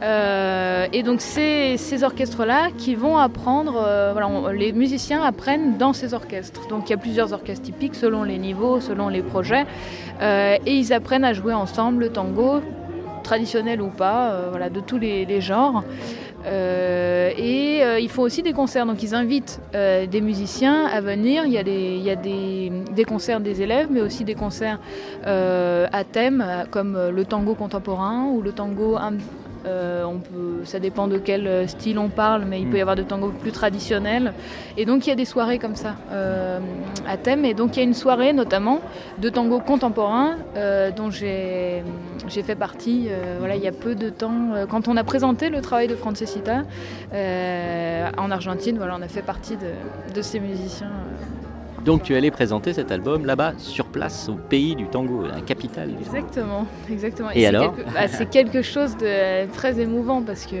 Euh, 0.02 0.86
et 0.92 1.02
donc 1.02 1.20
c'est 1.20 1.76
ces 1.76 2.04
orchestres-là 2.04 2.68
qui 2.76 2.94
vont 2.94 3.18
apprendre. 3.18 3.72
voilà, 4.12 4.28
on, 4.28 4.48
les 4.48 4.72
musiciens 4.72 5.22
apprennent 5.22 5.78
dans 5.78 5.92
ces 5.92 6.14
orchestres. 6.14 6.68
Donc 6.68 6.88
il 6.88 6.90
y 6.90 6.94
a 6.94 6.98
plusieurs 6.98 7.32
orchestres 7.32 7.64
typiques 7.64 7.94
selon 7.94 8.24
les 8.24 8.38
niveaux, 8.38 8.80
selon 8.80 9.08
les 9.08 9.22
projets, 9.22 9.64
et 10.20 10.58
ils 10.66 10.92
apprennent 10.92 11.24
à 11.24 11.32
jouer 11.32 11.54
ensemble 11.54 12.04
le 12.04 12.10
tango 12.10 12.60
traditionnel 13.22 13.80
ou 13.80 13.88
pas, 13.88 14.48
voilà, 14.50 14.70
de 14.70 14.80
tous 14.80 14.98
les, 14.98 15.24
les 15.24 15.40
genres. 15.40 15.84
Euh, 16.46 17.32
et 17.36 17.82
euh, 17.82 18.00
ils 18.00 18.08
font 18.08 18.22
aussi 18.22 18.42
des 18.42 18.52
concerts, 18.52 18.86
donc 18.86 19.02
ils 19.02 19.14
invitent 19.14 19.60
euh, 19.74 20.06
des 20.06 20.20
musiciens 20.20 20.86
à 20.86 21.00
venir. 21.00 21.44
Il 21.44 21.52
y 21.52 21.58
a, 21.58 21.62
des, 22.16 23.04
concerts 23.04 23.40
des 23.40 23.62
élèves, 23.62 23.88
mais 23.90 24.00
aussi 24.00 24.24
des 24.24 24.34
concerts 24.34 24.78
à 25.24 26.04
thème, 26.04 26.44
comme 26.70 26.98
le 27.12 27.24
tango 27.24 27.54
contemporain 27.54 28.26
ou 28.26 28.42
le 28.42 28.52
tango 28.52 28.96
euh, 29.66 30.04
on 30.04 30.18
peut, 30.18 30.64
ça 30.64 30.78
dépend 30.78 31.06
de 31.06 31.18
quel 31.18 31.68
style 31.68 31.98
on 31.98 32.08
parle, 32.08 32.44
mais 32.44 32.60
il 32.60 32.68
peut 32.68 32.78
y 32.78 32.80
avoir 32.80 32.96
de 32.96 33.02
tango 33.02 33.28
plus 33.28 33.52
traditionnel. 33.52 34.32
Et 34.76 34.86
donc 34.86 35.06
il 35.06 35.10
y 35.10 35.12
a 35.12 35.16
des 35.16 35.24
soirées 35.24 35.58
comme 35.58 35.76
ça 35.76 35.94
euh, 36.12 36.58
à 37.06 37.16
thème. 37.16 37.44
Et 37.44 37.54
donc 37.54 37.76
il 37.76 37.80
y 37.80 37.82
a 37.82 37.84
une 37.84 37.94
soirée 37.94 38.32
notamment 38.32 38.80
de 39.18 39.28
tango 39.28 39.60
contemporain 39.60 40.36
euh, 40.56 40.90
dont 40.90 41.10
j'ai 41.10 41.82
fait 42.28 42.54
partie. 42.54 43.08
Euh, 43.08 43.36
voilà, 43.38 43.56
il 43.56 43.62
y 43.62 43.68
a 43.68 43.72
peu 43.72 43.94
de 43.94 44.08
temps, 44.08 44.54
euh, 44.54 44.66
quand 44.66 44.88
on 44.88 44.96
a 44.96 45.04
présenté 45.04 45.50
le 45.50 45.60
travail 45.60 45.88
de 45.88 45.94
Francesita 45.94 46.62
euh, 47.12 48.08
en 48.16 48.30
Argentine, 48.30 48.76
voilà, 48.76 48.96
on 48.98 49.02
a 49.02 49.08
fait 49.08 49.22
partie 49.22 49.56
de, 49.56 50.14
de 50.14 50.22
ces 50.22 50.40
musiciens. 50.40 50.90
Donc 51.84 52.02
tu 52.02 52.14
allais 52.14 52.30
présenter 52.30 52.72
cet 52.72 52.92
album 52.92 53.24
là-bas, 53.24 53.54
sur 53.56 53.86
place, 53.86 54.28
au 54.28 54.34
pays 54.34 54.76
du 54.76 54.86
tango, 54.86 55.24
la 55.26 55.40
capitale. 55.40 55.90
Exactement, 56.00 56.66
exactement. 56.90 57.30
Et, 57.34 57.40
Et 57.40 57.46
alors 57.46 57.74
quelque, 57.74 57.94
bah, 57.94 58.08
C'est 58.08 58.28
quelque 58.28 58.62
chose 58.62 58.96
de 58.98 59.50
très 59.52 59.80
émouvant 59.80 60.22
parce 60.22 60.44
que, 60.44 60.56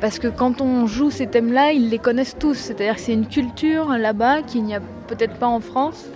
parce 0.00 0.18
que 0.18 0.28
quand 0.28 0.60
on 0.60 0.86
joue 0.86 1.10
ces 1.10 1.26
thèmes-là, 1.26 1.72
ils 1.72 1.90
les 1.90 1.98
connaissent 1.98 2.36
tous. 2.38 2.54
C'est-à-dire 2.54 2.94
que 2.94 3.00
c'est 3.00 3.14
une 3.14 3.26
culture 3.26 3.88
là-bas 3.88 4.42
qu'il 4.42 4.62
n'y 4.62 4.74
a 4.74 4.80
peut-être 5.08 5.34
pas 5.34 5.48
en 5.48 5.60
France. 5.60 6.06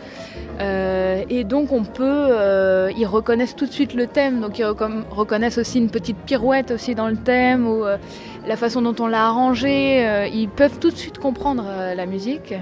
Euh, 0.61 1.23
et 1.31 1.45
donc 1.45 1.73
on 1.73 1.85
peut, 1.85 2.05
euh, 2.05 2.93
ils 2.97 3.07
reconnaissent 3.07 3.57
tout 3.57 3.67
de 3.67 3.73
suite 3.73 3.95
le 3.95 4.07
thème, 4.07 4.41
donc 4.41 4.59
ils 4.59 4.65
reconnaissent 4.65 5.59
aussi 5.59 5.79
une 5.79 5.89
petite 5.89 6.19
pirouette 6.19 6.71
aussi 6.71 6.95
dans 6.95 7.09
le 7.09 7.17
thème 7.17 7.67
ou 7.67 7.85
euh, 7.85 7.97
la 8.47 8.57
façon 8.57 8.83
dont 8.83 8.95
on 9.01 9.07
l'a 9.07 9.27
arrangé. 9.27 10.29
Ils 10.33 10.49
peuvent 10.49 10.79
tout 10.79 10.91
de 10.91 10.97
suite 10.97 11.19
comprendre 11.19 11.65
la 11.97 12.07
musique. 12.07 12.55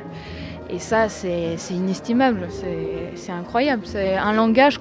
Et 0.70 0.78
ça, 0.78 1.08
c'est 1.08 1.56
inestimable, 1.70 2.48
c'est 2.50 3.32
incroyable. 3.32 3.82
C'est 3.84 4.16
un 4.16 4.32
langage 4.32 4.78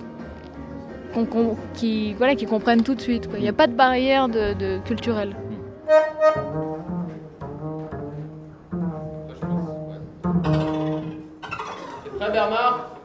qui, 1.73 2.13
voilà, 2.13 2.35
qui 2.35 2.45
comprennent 2.45 2.83
tout 2.83 2.95
de 2.95 3.01
suite. 3.01 3.29
Il 3.35 3.41
n'y 3.41 3.49
a 3.49 3.53
pas 3.53 3.67
de 3.67 3.73
barrière 3.73 4.27
de, 4.27 4.79
culturelle. 4.79 5.35
Prêt 12.19 12.31
Bernard? 12.31 12.96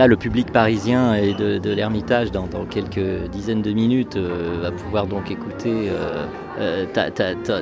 Là, 0.00 0.06
le 0.06 0.16
public 0.16 0.50
parisien 0.50 1.12
et 1.12 1.34
de, 1.34 1.58
de 1.58 1.70
l'Ermitage, 1.74 2.30
dans, 2.30 2.48
quelques 2.70 3.28
dizaines 3.30 3.60
de 3.60 3.70
minutes, 3.70 4.16
euh, 4.16 4.60
va 4.62 4.70
pouvoir 4.70 5.06
donc 5.06 5.30
écouter 5.30 5.90
euh, 5.90 6.24
euh, 6.58 6.86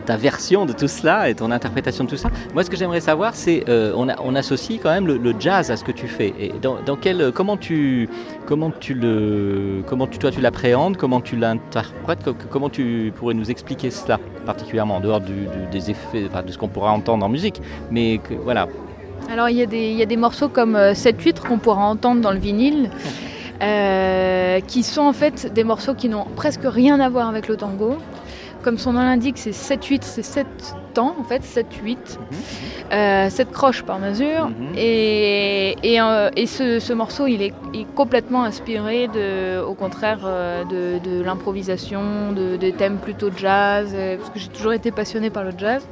ta, 0.06 0.16
version 0.16 0.64
de 0.64 0.72
tout 0.72 0.86
cela 0.86 1.28
et 1.28 1.34
ton 1.34 1.50
interprétation 1.50 2.04
de 2.04 2.10
tout 2.10 2.16
ça. 2.16 2.30
Moi, 2.54 2.62
ce 2.62 2.70
que 2.70 2.76
j'aimerais 2.76 3.00
savoir, 3.00 3.34
c'est 3.34 3.64
euh, 3.68 3.92
on, 3.96 4.34
associe 4.36 4.78
quand 4.80 4.90
même 4.90 5.08
le, 5.08 5.34
jazz 5.40 5.72
à 5.72 5.76
ce 5.76 5.82
que 5.82 5.90
tu 5.90 6.06
fais. 6.06 6.32
Dans, 6.62 6.94
quel, 6.94 7.32
comment 7.32 7.56
tu, 7.56 8.08
comment 8.46 8.70
tu 8.70 8.94
le, 8.94 9.82
comment 9.84 10.06
tu, 10.06 10.20
toi, 10.20 10.30
tu 10.30 10.40
l'appréhendes, 10.40 10.96
comment 10.96 11.20
tu 11.20 11.34
l'interprètes, 11.34 12.22
co- 12.22 12.36
comment 12.48 12.70
tu 12.70 13.12
pourrais 13.16 13.34
nous 13.34 13.50
expliquer 13.50 13.90
cela 13.90 14.20
particulièrement 14.46 14.98
en 14.98 15.00
dehors 15.00 15.20
des 15.20 15.90
effets, 15.90 16.28
de 16.28 16.52
ce 16.52 16.56
qu'on 16.56 16.68
pourra 16.68 16.92
entendre 16.92 17.26
en 17.26 17.28
musique, 17.28 17.60
mais 17.90 18.20
voilà. 18.44 18.68
Alors 19.30 19.48
il 19.50 19.56
y, 19.56 19.62
a 19.62 19.66
des- 19.66 19.90
il 19.90 19.96
y 19.96 20.02
a 20.02 20.06
des 20.06 20.16
morceaux 20.16 20.48
comme 20.48 20.74
euh, 20.76 20.94
7-8 20.94 21.40
qu'on 21.40 21.58
pourra 21.58 21.84
entendre 21.84 22.20
dans 22.20 22.32
le 22.32 22.38
vinyle, 22.38 22.90
euh, 23.62 24.60
qui 24.60 24.82
sont 24.82 25.02
en 25.02 25.12
fait 25.12 25.52
des 25.52 25.64
morceaux 25.64 25.94
qui 25.94 26.08
n'ont 26.08 26.24
presque 26.36 26.62
rien 26.64 26.98
à 27.00 27.08
voir 27.08 27.28
avec 27.28 27.48
le 27.48 27.56
tango. 27.56 27.96
Comme 28.62 28.76
son 28.78 28.94
nom 28.94 29.02
l'indique, 29.02 29.38
c'est 29.38 29.52
7-8, 29.52 30.00
c'est 30.02 30.22
7 30.24 30.46
temps 30.92 31.14
en 31.20 31.22
fait, 31.24 31.42
7-8, 31.42 31.96
euh, 32.92 33.30
7 33.30 33.52
croches 33.52 33.82
par 33.84 34.00
mesure. 34.00 34.48
Mhm. 34.48 34.72
Et, 34.76 35.76
et, 35.84 36.00
euh, 36.00 36.28
et 36.34 36.46
ce, 36.46 36.80
ce 36.80 36.92
morceau, 36.92 37.26
il 37.28 37.40
est, 37.42 37.52
il 37.72 37.82
est 37.82 37.94
complètement 37.94 38.42
inspiré, 38.42 39.06
de, 39.08 39.60
au 39.62 39.74
contraire, 39.74 40.18
de, 40.68 40.98
de 40.98 41.22
l'improvisation, 41.22 42.32
de, 42.34 42.56
des 42.56 42.72
thèmes 42.72 42.96
plutôt 42.96 43.30
jazz, 43.34 43.94
parce 44.18 44.30
que 44.30 44.40
j'ai 44.40 44.48
toujours 44.48 44.72
été 44.72 44.90
passionnée 44.90 45.30
par 45.30 45.44
le 45.44 45.52
jazz. 45.56 45.86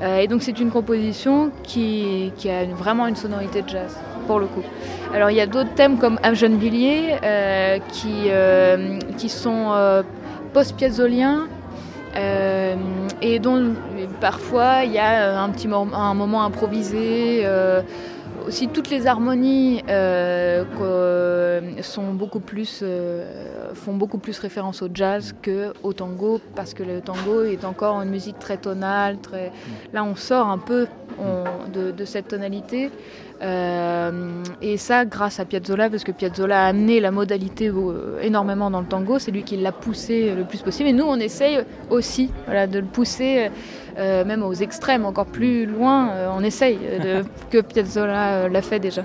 Euh, 0.00 0.18
et 0.18 0.28
donc 0.28 0.42
c'est 0.42 0.58
une 0.60 0.70
composition 0.70 1.50
qui, 1.62 2.32
a 2.46 2.64
vraiment 2.66 3.06
une 3.06 3.16
sonorité 3.16 3.62
de 3.62 3.68
jazz, 3.68 3.96
pour 4.26 4.38
le 4.38 4.46
coup. 4.46 4.62
Alors 5.14 5.30
il 5.30 5.36
y 5.36 5.40
a 5.40 5.46
d'autres 5.46 5.74
thèmes 5.74 5.98
comme 5.98 6.18
Gennevilliers 6.32 7.16
euh, 7.22 7.78
qui, 7.90 8.26
euh, 8.28 8.98
qui 9.16 9.28
sont 9.28 9.72
euh, 9.72 10.02
post-piazzoliens 10.52 11.46
et 13.22 13.38
dont 13.38 13.74
parfois 14.20 14.82
il 14.84 14.92
y 14.92 14.98
a 14.98 15.40
un 15.40 15.50
petit 15.50 15.68
moment 15.68 16.44
improvisé. 16.44 17.46
Aussi 18.48 18.68
toutes 18.68 18.90
les 18.90 19.06
harmonies 19.06 19.82
euh, 19.88 20.64
que- 20.78 21.82
sont 21.82 22.12
beaucoup 22.14 22.40
plus, 22.40 22.80
euh, 22.82 23.72
font 23.74 23.94
beaucoup 23.94 24.18
plus 24.18 24.38
référence 24.38 24.82
au 24.82 24.88
jazz 24.92 25.34
que 25.42 25.72
au 25.82 25.92
tango 25.92 26.40
parce 26.56 26.72
que 26.74 26.82
le 26.82 27.00
tango 27.00 27.42
est 27.44 27.64
encore 27.64 28.00
une 28.02 28.08
musique 28.10 28.38
très 28.38 28.56
tonale. 28.56 29.18
Très... 29.18 29.52
Là, 29.92 30.02
on 30.02 30.16
sort 30.16 30.48
un 30.48 30.58
peu 30.58 30.86
on- 31.20 31.68
de, 31.70 31.90
de 31.90 32.04
cette 32.04 32.28
tonalité. 32.28 32.90
Euh, 33.40 34.42
et 34.62 34.76
ça, 34.76 35.04
grâce 35.04 35.38
à 35.40 35.44
Piazzolla, 35.44 35.88
parce 35.90 36.04
que 36.04 36.12
Piazzolla 36.12 36.64
a 36.64 36.68
amené 36.68 36.98
la 37.00 37.10
modalité 37.10 37.68
euh, 37.68 38.20
énormément 38.20 38.70
dans 38.70 38.80
le 38.80 38.86
tango. 38.86 39.18
C'est 39.18 39.30
lui 39.30 39.42
qui 39.44 39.56
l'a 39.56 39.72
poussé 39.72 40.34
le 40.34 40.44
plus 40.44 40.60
possible. 40.62 40.88
Et 40.88 40.92
nous, 40.92 41.04
on 41.06 41.16
essaye 41.20 41.60
aussi 41.90 42.30
voilà, 42.46 42.66
de 42.66 42.78
le 42.80 42.84
pousser, 42.86 43.50
euh, 43.98 44.24
même 44.24 44.42
aux 44.42 44.54
extrêmes, 44.54 45.04
encore 45.04 45.26
plus 45.26 45.66
loin. 45.66 46.10
on 46.36 46.42
essaye 46.42 46.76
de- 46.78 47.24
que 47.50 47.60
Piazzolla 47.60 48.48
l'a 48.48 48.62
fait 48.62 48.80
déjà. 48.80 49.02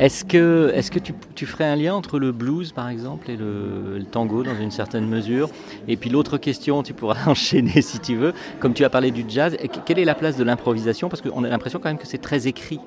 Est-ce 0.00 0.24
que, 0.24 0.98
tu, 1.34 1.44
ferais 1.44 1.66
un 1.66 1.76
lien 1.76 1.94
entre 1.94 2.18
le 2.18 2.32
blues, 2.32 2.72
par 2.72 2.88
exemple, 2.88 3.30
et 3.30 3.36
le, 3.36 4.02
tango, 4.10 4.42
dans 4.42 4.58
une 4.58 4.70
certaine 4.70 5.06
mesure? 5.06 5.50
Et 5.88 5.98
puis 5.98 6.08
l'autre 6.08 6.38
question, 6.38 6.82
tu 6.82 6.94
pourras 6.94 7.18
enchaîner 7.26 7.82
si 7.82 7.98
tu 7.98 8.16
veux. 8.16 8.32
Comme 8.60 8.72
tu 8.72 8.82
as 8.82 8.88
parlé 8.88 9.10
du 9.10 9.24
jazz, 9.28 9.54
et 9.60 9.68
que- 9.68 9.78
quelle 9.84 9.98
est 9.98 10.06
la 10.06 10.14
place 10.14 10.38
de 10.38 10.44
l'improvisation? 10.44 11.10
Parce 11.10 11.20
qu'on 11.20 11.44
a 11.44 11.48
l'impression 11.48 11.80
quand 11.80 11.90
même 11.90 11.98
que 11.98 12.06
c'est 12.06 12.16
très 12.22 12.48
écrit. 12.48 12.80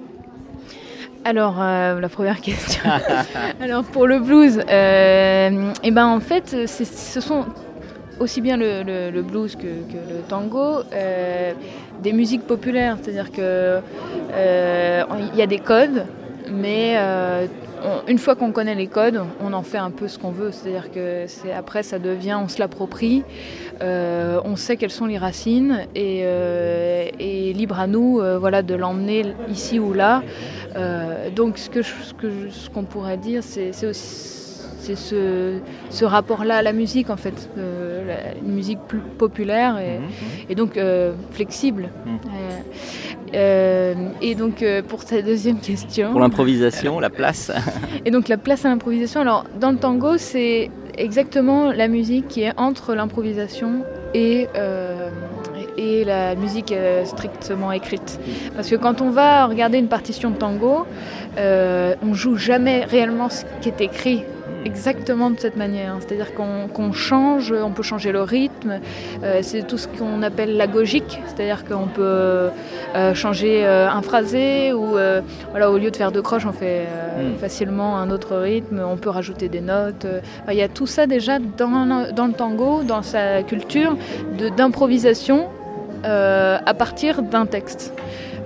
Alors, 1.24 1.62
euh, 1.62 2.00
la 2.00 2.10
première 2.10 2.42
question. 2.42 2.82
Alors, 3.62 3.84
pour 3.84 4.08
le 4.08 4.20
blues, 4.20 4.60
euh, 4.68 5.72
eh 5.84 5.92
ben, 5.92 6.08
en 6.08 6.20
fait, 6.20 6.68
ce 6.68 7.22
sont 7.22 7.46
aussi 8.20 8.42
bien 8.42 8.58
le, 8.58 9.22
blues 9.22 9.56
que, 9.56 9.68
le 9.68 10.22
tango 10.28 10.80
euh, 10.92 11.54
des 12.02 12.12
musiques 12.12 12.48
populaires. 12.48 12.98
C'est-à-dire 13.02 13.30
euh, 13.38 13.82
il 15.32 15.38
y 15.38 15.42
a 15.42 15.48
des 15.48 15.60
codes, 15.60 16.06
mais 16.52 16.96
euh, 16.98 17.48
une 18.08 18.18
fois 18.18 18.36
qu'on 18.36 18.52
connaît 18.52 18.76
les 18.76 18.88
codes, 18.88 19.22
on 19.42 19.54
en 19.54 19.64
fait 19.64 19.78
un 19.78 19.92
peu 19.92 20.08
ce 20.08 20.18
qu'on 20.18 20.32
veut. 20.32 20.52
C'est-à-dire 20.52 20.92
que 20.92 21.26
c'est 21.28 21.52
après, 21.52 21.84
ça 21.84 22.00
devient, 22.00 22.38
on 22.42 22.48
se 22.48 22.60
l'approprie, 22.60 23.24
euh, 23.82 24.40
on 24.46 24.56
sait 24.56 24.78
quelles 24.78 24.92
sont 24.92 25.06
les 25.06 25.18
racines 25.18 25.86
et, 25.96 26.22
euh, 26.24 27.10
libre 27.20 27.80
à 27.80 27.88
nous, 27.88 28.22
voilà, 28.40 28.62
de 28.62 28.74
l'emmener 28.76 29.34
ici 29.50 29.80
ou 29.80 29.94
là. 29.94 30.24
Donc 31.36 31.58
ce 31.58 31.70
que 31.70 31.82
ce 31.82 32.70
qu'on 32.70 32.84
pourrait 32.84 33.18
dire, 33.18 33.42
c'est 33.44 33.86
aussi 33.86 34.43
c'est 34.84 34.96
ce, 34.98 35.60
ce 35.90 36.04
rapport-là 36.06 36.58
à 36.58 36.62
la 36.62 36.74
musique 36.74 37.10
en 37.10 37.16
fait, 37.18 37.50
euh, 37.58 38.06
la- 38.10 38.38
une 38.46 38.54
musique 38.54 38.80
plus 38.88 39.00
populaire 39.00 39.78
et, 39.80 40.00
Mhm. 40.00 40.06
et 40.50 40.56
donc 40.56 40.76
euh, 40.78 41.14
flexible. 41.32 41.90
Mhm. 42.06 42.20
Euh, 42.26 42.60
euh, 43.36 43.94
et 44.22 44.36
donc 44.36 44.62
euh, 44.62 44.82
pour 44.82 45.06
ta 45.06 45.22
deuxième 45.22 45.60
question, 45.60 46.12
Pour 46.12 46.20
l'improvisation, 46.20 47.00
la 47.00 47.10
place. 47.10 47.52
et 48.06 48.12
donc 48.12 48.28
la 48.28 48.38
place 48.38 48.66
à 48.66 48.70
l'improvisation. 48.70 49.22
Alors 49.22 49.46
dans 49.60 49.72
le 49.72 49.78
tango, 49.78 50.18
c'est 50.18 50.70
exactement 50.98 51.72
la 51.72 51.88
musique 51.88 52.28
qui 52.28 52.42
est 52.44 52.54
entre 52.58 52.94
l'improvisation 52.94 53.84
et 54.14 54.48
euh, 54.56 55.10
et 55.76 56.04
la 56.04 56.36
musique 56.36 56.72
euh, 56.72 57.04
strictement 57.06 57.72
écrite. 57.72 58.20
Parce 58.56 58.70
que 58.70 58.76
quand 58.76 59.02
on 59.02 59.10
va 59.10 59.48
regarder 59.48 59.80
une 59.80 59.88
partition 59.88 60.30
de 60.30 60.36
tango, 60.36 60.86
euh, 61.40 61.96
on 62.08 62.14
joue 62.14 62.36
jamais 62.38 62.86
réellement 62.86 63.30
ce 63.30 63.44
qui 63.62 63.70
est 63.70 63.82
écrit 63.82 64.22
exactement 64.66 65.30
de 65.30 65.40
cette 65.40 65.58
manière. 65.58 65.96
C'est-à-dire 66.00 66.34
qu'on 66.34 66.92
change, 66.92 67.52
on 67.52 67.72
peut 67.72 67.84
changer 67.84 68.12
le 68.12 68.22
rythme. 68.22 68.80
Euh, 69.24 69.40
c'est 69.42 69.66
tout 69.68 69.78
ce 69.78 69.88
qu'on 69.88 70.24
appelle 70.24 70.58
l'agogique, 70.58 71.22
c'est-à-dire 71.28 71.66
qu'on 71.66 71.88
peut 71.88 72.50
euh, 72.96 73.14
changer 73.14 73.66
euh, 73.66 73.90
un 73.90 74.02
phrasé 74.02 74.74
ou 74.74 74.96
voilà, 75.52 75.72
au 75.72 75.78
lieu 75.78 75.92
de 75.92 75.96
faire 75.96 76.12
deux 76.12 76.22
croches, 76.22 76.46
on 76.46 76.54
fait 76.54 76.86
euh, 76.88 77.14
Mm. 77.14 77.38
facilement 77.38 77.98
un 77.98 78.10
autre 78.10 78.36
rythme. 78.38 78.82
On 78.86 78.98
peut 78.98 79.10
rajouter 79.10 79.48
des 79.50 79.62
notes. 79.62 80.06
Enfin, 80.42 80.52
Il 80.52 80.58
y 80.58 80.64
a 80.64 80.68
tout 80.68 80.88
ça 80.88 81.06
déjà 81.08 81.38
dans, 81.40 82.06
dans 82.12 82.28
le 82.28 82.34
tango, 82.34 82.84
dans 82.84 83.02
sa 83.04 83.44
culture 83.44 83.96
d'improvisation 84.58 85.48
à 86.04 86.74
partir 86.74 87.22
d'un 87.22 87.46
texte. 87.46 87.94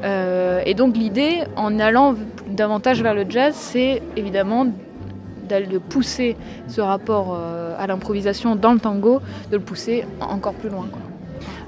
Et 0.03 0.73
donc 0.73 0.95
l'idée, 0.97 1.43
en 1.55 1.79
allant 1.79 2.15
davantage 2.49 3.01
vers 3.01 3.13
le 3.13 3.25
jazz, 3.27 3.55
c'est 3.55 4.01
évidemment 4.15 4.67
de 5.47 5.77
pousser 5.77 6.35
ce 6.67 6.81
rapport 6.81 7.35
euh, 7.35 7.75
à 7.77 7.87
l'improvisation 7.87 8.55
dans 8.55 8.73
le 8.73 8.79
tango, 8.79 9.21
de 9.51 9.57
le 9.57 9.63
pousser 9.63 10.05
encore 10.19 10.53
plus 10.53 10.69
loin. 10.69 10.87
quoi. 10.91 11.01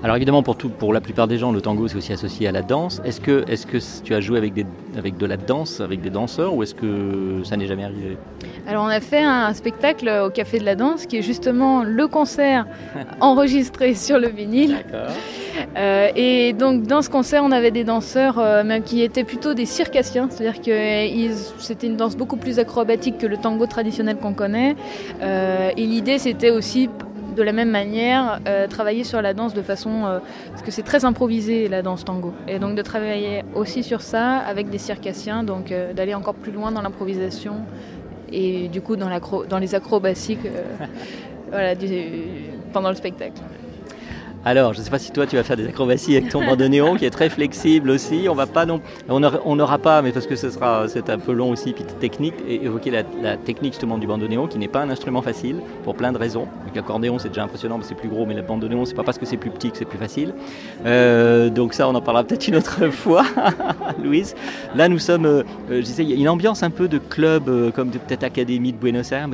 Alors 0.02 0.16
évidemment, 0.16 0.44
pour, 0.44 0.56
tout, 0.56 0.70
pour 0.70 0.94
la 0.94 1.02
plupart 1.02 1.28
des 1.28 1.38
gens, 1.38 1.52
le 1.52 1.60
tango 1.60 1.88
c'est 1.88 1.98
aussi 1.98 2.14
associé 2.14 2.48
à 2.48 2.52
la 2.52 2.62
danse. 2.62 3.02
Est-ce 3.04 3.20
que, 3.20 3.44
est 3.50 3.66
que 3.66 3.78
tu 4.04 4.14
as 4.14 4.22
joué 4.22 4.38
avec, 4.38 4.54
des, 4.54 4.66
avec 4.98 5.18
de 5.18 5.26
la 5.26 5.36
danse, 5.36 5.82
avec 5.82 6.02
des 6.02 6.10
danseurs, 6.10 6.54
ou 6.54 6.64
est-ce 6.64 6.74
que 6.74 7.42
ça 7.44 7.58
n'est 7.58 7.68
jamais 7.68 7.84
arrivé? 7.84 8.18
Alors 8.66 8.86
on 8.86 8.90
a 8.90 9.02
fait 9.02 9.22
un 9.22 9.54
spectacle 9.54 10.10
au 10.26 10.30
Café 10.30 10.60
de 10.60 10.66
la 10.66 10.76
Danse, 10.76 11.06
qui 11.06 11.18
est 11.18 11.22
justement 11.22 11.84
le 11.84 12.08
concert 12.08 12.66
enregistré 13.20 13.94
sur 13.94 14.20
le 14.20 14.30
vinyle. 14.30 14.78
Euh, 15.78 16.10
et 16.16 16.54
donc 16.54 16.84
dans 16.84 17.02
ce 17.02 17.10
concert, 17.10 17.44
on 17.44 17.52
avait 17.52 17.72
des 17.72 17.84
danseurs 17.84 18.40
euh, 18.40 18.80
qui 18.80 19.02
étaient 19.02 19.24
plutôt 19.24 19.54
des 19.54 19.66
circassiens, 19.66 20.28
c'est-à-dire 20.30 20.62
que 20.62 21.36
c'était 21.60 21.88
une 21.88 21.98
danse 21.98 22.16
beaucoup 22.16 22.38
plus 22.38 22.60
acrobatique 22.60 23.18
que 23.18 23.28
le 23.28 23.38
tango 23.38 23.66
traditionnel 23.66 24.18
qu'on 24.18 24.34
connaît. 24.34 24.76
Euh, 25.22 25.72
et 25.76 25.86
l'idée, 25.86 26.18
c'était 26.18 26.52
aussi 26.52 26.90
de 27.40 27.44
la 27.44 27.54
même 27.54 27.70
manière 27.70 28.40
euh, 28.48 28.68
travailler 28.68 29.04
sur 29.06 29.22
la 29.22 29.34
danse 29.34 29.54
de 29.54 29.62
façon 29.62 30.06
euh, 30.06 30.20
parce 30.50 30.62
que 30.62 30.72
c'est 30.72 30.84
très 30.84 31.06
improvisé 31.06 31.70
la 31.70 31.82
danse 31.82 32.04
tango 32.04 32.34
et 32.48 32.60
donc 32.60 32.76
de 32.76 32.82
travailler 32.82 33.44
aussi 33.56 33.82
sur 33.84 34.02
ça 34.02 34.38
avec 34.40 34.70
des 34.70 34.78
circassiens 34.78 35.44
donc 35.44 35.72
euh, 35.72 35.94
d'aller 35.94 36.14
encore 36.14 36.36
plus 36.36 36.52
loin 36.52 36.72
dans 36.72 36.82
l'improvisation 36.82 37.56
et 38.32 38.68
du 38.68 38.82
coup 38.82 38.96
dans, 38.98 39.60
les 39.60 39.76
acrobaties 39.76 40.38
pendant 42.74 42.90
le 42.90 42.96
spectacle. 42.96 43.42
Alors, 44.46 44.74
je 44.74 44.80
ne 44.80 44.86
sais 44.86 44.90
pas 44.90 45.00
si 45.00 45.12
toi 45.12 45.28
tu 45.28 45.36
vas 45.36 45.44
faire 45.44 45.58
des 45.58 45.68
acrobaties 45.68 46.16
avec 46.16 46.30
ton 46.30 46.46
bandoneon 46.46 46.96
qui 46.96 47.04
est 47.04 47.10
très 47.10 47.30
flexible 47.30 47.90
aussi. 47.90 48.28
On 48.30 48.36
va 48.36 48.48
pas 48.48 48.66
non, 48.66 48.82
on 49.10 49.56
n'aura 49.56 49.78
pas, 49.80 50.02
mais 50.02 50.14
parce 50.14 50.28
que 50.28 50.38
ce 50.38 50.50
sera, 50.50 50.88
c'est 50.88 51.10
un 51.10 51.20
peu 51.20 51.34
long 51.34 51.52
aussi, 51.52 51.74
puis 51.74 51.84
technique, 52.00 52.36
et 52.48 52.64
évoquer 52.64 52.90
la, 52.90 53.36
technique 53.36 53.74
justement 53.74 53.98
du 53.98 54.08
bandoneon 54.08 54.48
qui 54.48 54.58
n'est 54.58 54.70
pas 54.70 54.82
un 54.82 54.90
instrument 54.90 55.22
facile 55.22 55.58
pour 55.84 55.96
plein 55.96 56.14
de 56.14 56.18
raisons. 56.18 56.48
L'accordéon 56.74 57.20
c'est 57.20 57.28
déjà 57.28 57.44
impressionnant, 57.44 57.78
mais 57.78 57.84
c'est 57.84 57.96
plus 57.96 58.08
gros, 58.08 58.26
mais 58.26 58.34
le 58.34 58.42
bandoneon 58.42 58.86
c'est 58.86 58.94
pas 58.94 59.04
parce 59.04 59.18
que 59.18 59.26
c'est 59.26 59.36
plus 59.36 59.50
petit 59.50 59.72
que 59.72 59.78
c'est 59.78 59.86
plus 59.86 59.98
facile. 59.98 60.34
Euh, 60.86 61.50
donc 61.50 61.74
ça, 61.74 61.90
on 61.90 61.96
en 61.96 62.02
parlera 62.02 62.24
peut-être 62.24 62.48
une 62.48 62.56
autre 62.56 62.88
fois, 62.92 63.26
Louise. 64.04 64.36
Là, 64.74 64.88
nous 64.88 65.00
sommes, 65.00 65.26
euh, 65.26 65.44
je 65.70 65.82
disais, 65.82 66.04
il 66.04 66.12
y 66.12 66.14
a 66.14 66.16
une 66.16 66.30
ambiance 66.30 66.64
un 66.64 66.70
peu 66.70 66.88
de 66.88 66.98
club, 66.98 67.50
euh, 67.50 67.72
comme 67.72 67.92
peut-être 67.92 68.24
Académie 68.24 68.72
de 68.72 68.78
Buenos 68.78 69.12
Aires. 69.12 69.28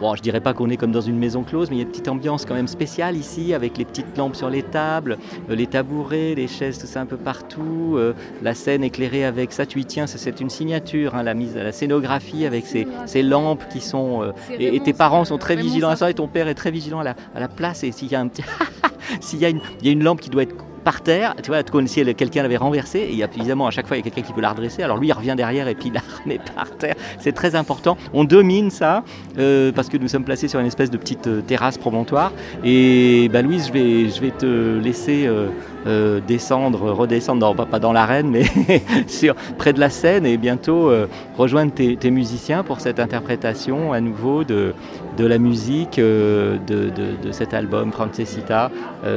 bon, 0.00 0.14
je 0.14 0.22
dirais 0.22 0.40
pas 0.40 0.54
qu'on 0.54 0.70
est 0.70 0.76
comme 0.76 0.92
dans 0.92 1.00
une 1.00 1.18
maison 1.18 1.42
close, 1.42 1.68
mais 1.68 1.76
il 1.76 1.78
y 1.80 1.82
a 1.82 1.84
une 1.84 1.90
petite 1.90 2.08
ambiance 2.08 2.44
quand 2.44 2.54
même 2.54 2.68
spéciale 2.68 3.16
ici 3.16 3.54
avec 3.54 3.76
les 3.76 3.84
petites 3.84 4.16
lampes 4.16 4.36
sur 4.36 4.51
les 4.52 4.62
tables, 4.62 5.18
euh, 5.50 5.56
les 5.56 5.66
tabourets, 5.66 6.34
les 6.36 6.46
chaises, 6.46 6.78
tout 6.78 6.86
ça 6.86 7.00
un 7.00 7.06
peu 7.06 7.16
partout. 7.16 7.94
Euh, 7.96 8.14
la 8.42 8.54
scène 8.54 8.84
éclairée 8.84 9.24
avec 9.24 9.52
ça, 9.52 9.66
tu 9.66 9.80
y 9.80 9.84
tiens, 9.84 10.06
c'est 10.06 10.40
une 10.40 10.50
signature, 10.50 11.14
hein, 11.14 11.22
la 11.22 11.34
mise 11.34 11.56
à 11.56 11.64
la 11.64 11.72
scénographie 11.72 12.46
avec 12.46 12.66
ces, 12.66 13.22
lampes 13.22 13.64
qui 13.70 13.80
sont. 13.80 14.22
Euh, 14.22 14.32
et, 14.58 14.78
tes 14.80 14.92
parents 14.92 15.24
sont 15.24 15.38
très 15.38 15.56
vigilants 15.56 15.90
à 15.90 15.96
ça, 15.96 16.10
et 16.10 16.14
ton 16.14 16.28
père 16.28 16.48
est 16.48 16.54
très 16.54 16.70
vigilant 16.70 17.00
à 17.00 17.14
la, 17.40 17.48
place. 17.48 17.82
Et 17.82 17.92
s'il 17.92 18.10
y 18.10 18.14
a 18.14 18.20
un 18.20 18.28
petit. 18.28 18.44
s'il 19.20 19.40
y, 19.40 19.42
y 19.82 19.88
a 19.88 19.92
une 19.92 20.04
lampe 20.04 20.20
qui 20.20 20.30
doit 20.30 20.42
être 20.42 20.54
par 20.82 21.00
terre, 21.00 21.34
tu 21.42 21.50
vois, 21.50 21.62
comme 21.62 21.86
si 21.86 22.02
quelqu'un 22.14 22.42
l'avait 22.42 22.56
renversé, 22.56 22.98
et 22.98 23.10
il 23.10 23.16
y 23.16 23.22
a, 23.22 23.28
évidemment 23.36 23.66
à 23.66 23.70
chaque 23.70 23.86
fois 23.86 23.96
il 23.96 24.00
y 24.00 24.02
a 24.02 24.10
quelqu'un 24.10 24.26
qui 24.26 24.32
peut 24.32 24.40
la 24.40 24.50
redresser, 24.50 24.82
alors 24.82 24.96
lui 24.96 25.08
il 25.08 25.12
revient 25.12 25.34
derrière 25.36 25.68
et 25.68 25.74
puis 25.74 25.88
il 25.88 25.94
la 25.94 26.00
remet 26.22 26.38
par 26.54 26.70
terre, 26.76 26.94
c'est 27.18 27.32
très 27.32 27.54
important. 27.54 27.96
On 28.12 28.24
domine 28.24 28.70
ça, 28.70 29.04
euh, 29.38 29.72
parce 29.72 29.88
que 29.88 29.96
nous 29.96 30.08
sommes 30.08 30.24
placés 30.24 30.48
sur 30.48 30.60
une 30.60 30.66
espèce 30.66 30.90
de 30.90 30.96
petite 30.96 31.26
euh, 31.26 31.40
terrasse 31.40 31.78
promontoire, 31.78 32.32
et 32.64 33.28
bah, 33.32 33.42
Louise, 33.42 33.68
je 33.68 33.72
vais, 33.72 34.10
je 34.10 34.20
vais 34.20 34.30
te 34.30 34.78
laisser... 34.78 35.26
Euh, 35.26 35.48
euh, 35.86 36.20
descendre, 36.20 36.92
redescendre, 36.92 37.54
pas 37.66 37.78
dans 37.78 37.92
l'arène, 37.92 38.30
mais 38.30 38.44
sur, 39.08 39.34
près 39.58 39.72
de 39.72 39.80
la 39.80 39.90
scène 39.90 40.26
et 40.26 40.36
bientôt 40.36 40.90
euh, 40.90 41.06
rejoindre 41.36 41.72
tes, 41.72 42.10
musiciens 42.10 42.62
pour 42.62 42.80
cette 42.80 43.00
interprétation 43.00 43.92
à 43.92 44.00
nouveau 44.00 44.44
de, 44.44 44.74
la 45.18 45.38
musique 45.38 45.98
euh, 45.98 46.58
de, 46.66 46.90
de, 46.90 47.32
cet 47.32 47.54
album 47.54 47.92
Francesita, 47.92 48.70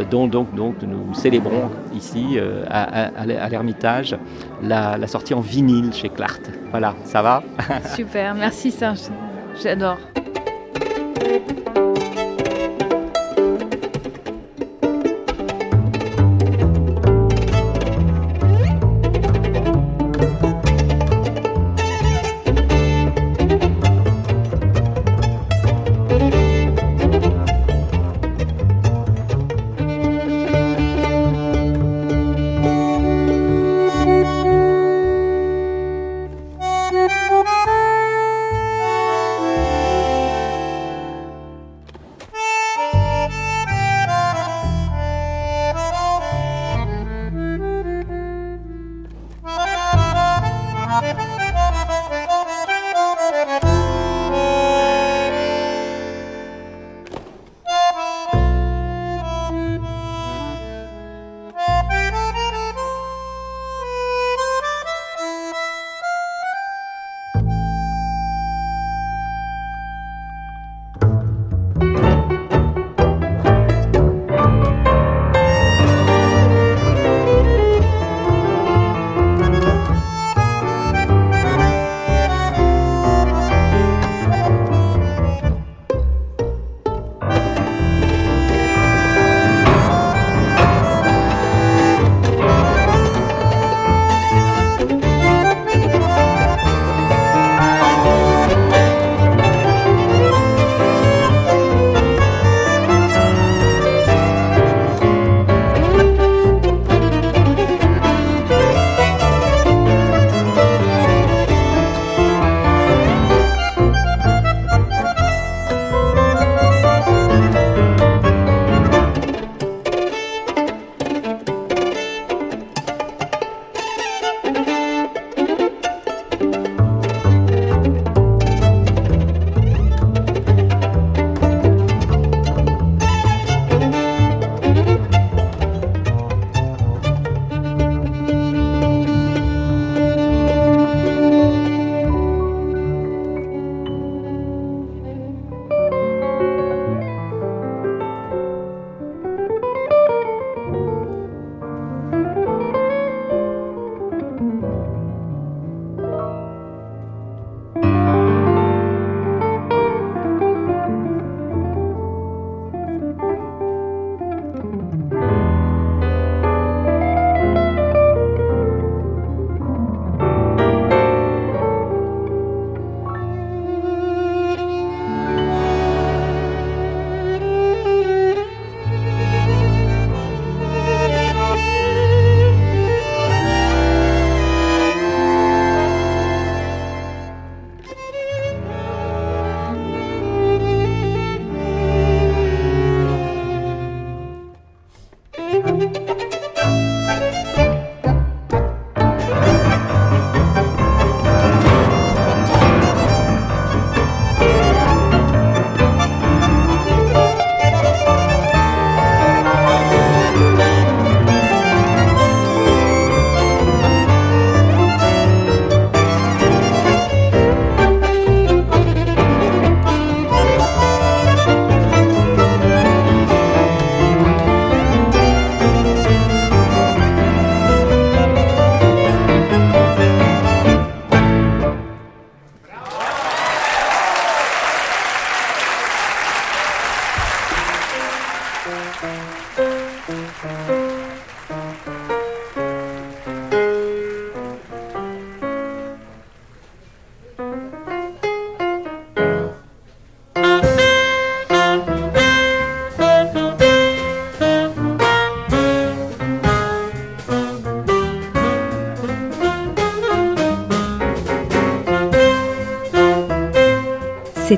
dont 0.10 0.28
donc, 0.28 0.54
donc 0.56 0.76
nous 0.82 1.14
célébrons 1.14 1.70
ici 1.96 2.38
à, 2.70 3.10
à, 3.10 3.50
l'Ermitage 3.50 4.16
la, 4.62 4.98
la 4.98 5.08
sortie 5.08 5.34
en 5.34 5.42
vinyle 5.42 5.94
chez 5.94 6.10
Clart. 6.10 6.42
Voilà, 6.72 6.96
ça 7.04 7.22
va? 7.22 7.44
Super, 7.96 8.34
merci 8.36 8.72
Serge, 8.72 9.10
j'adore. 9.62 9.98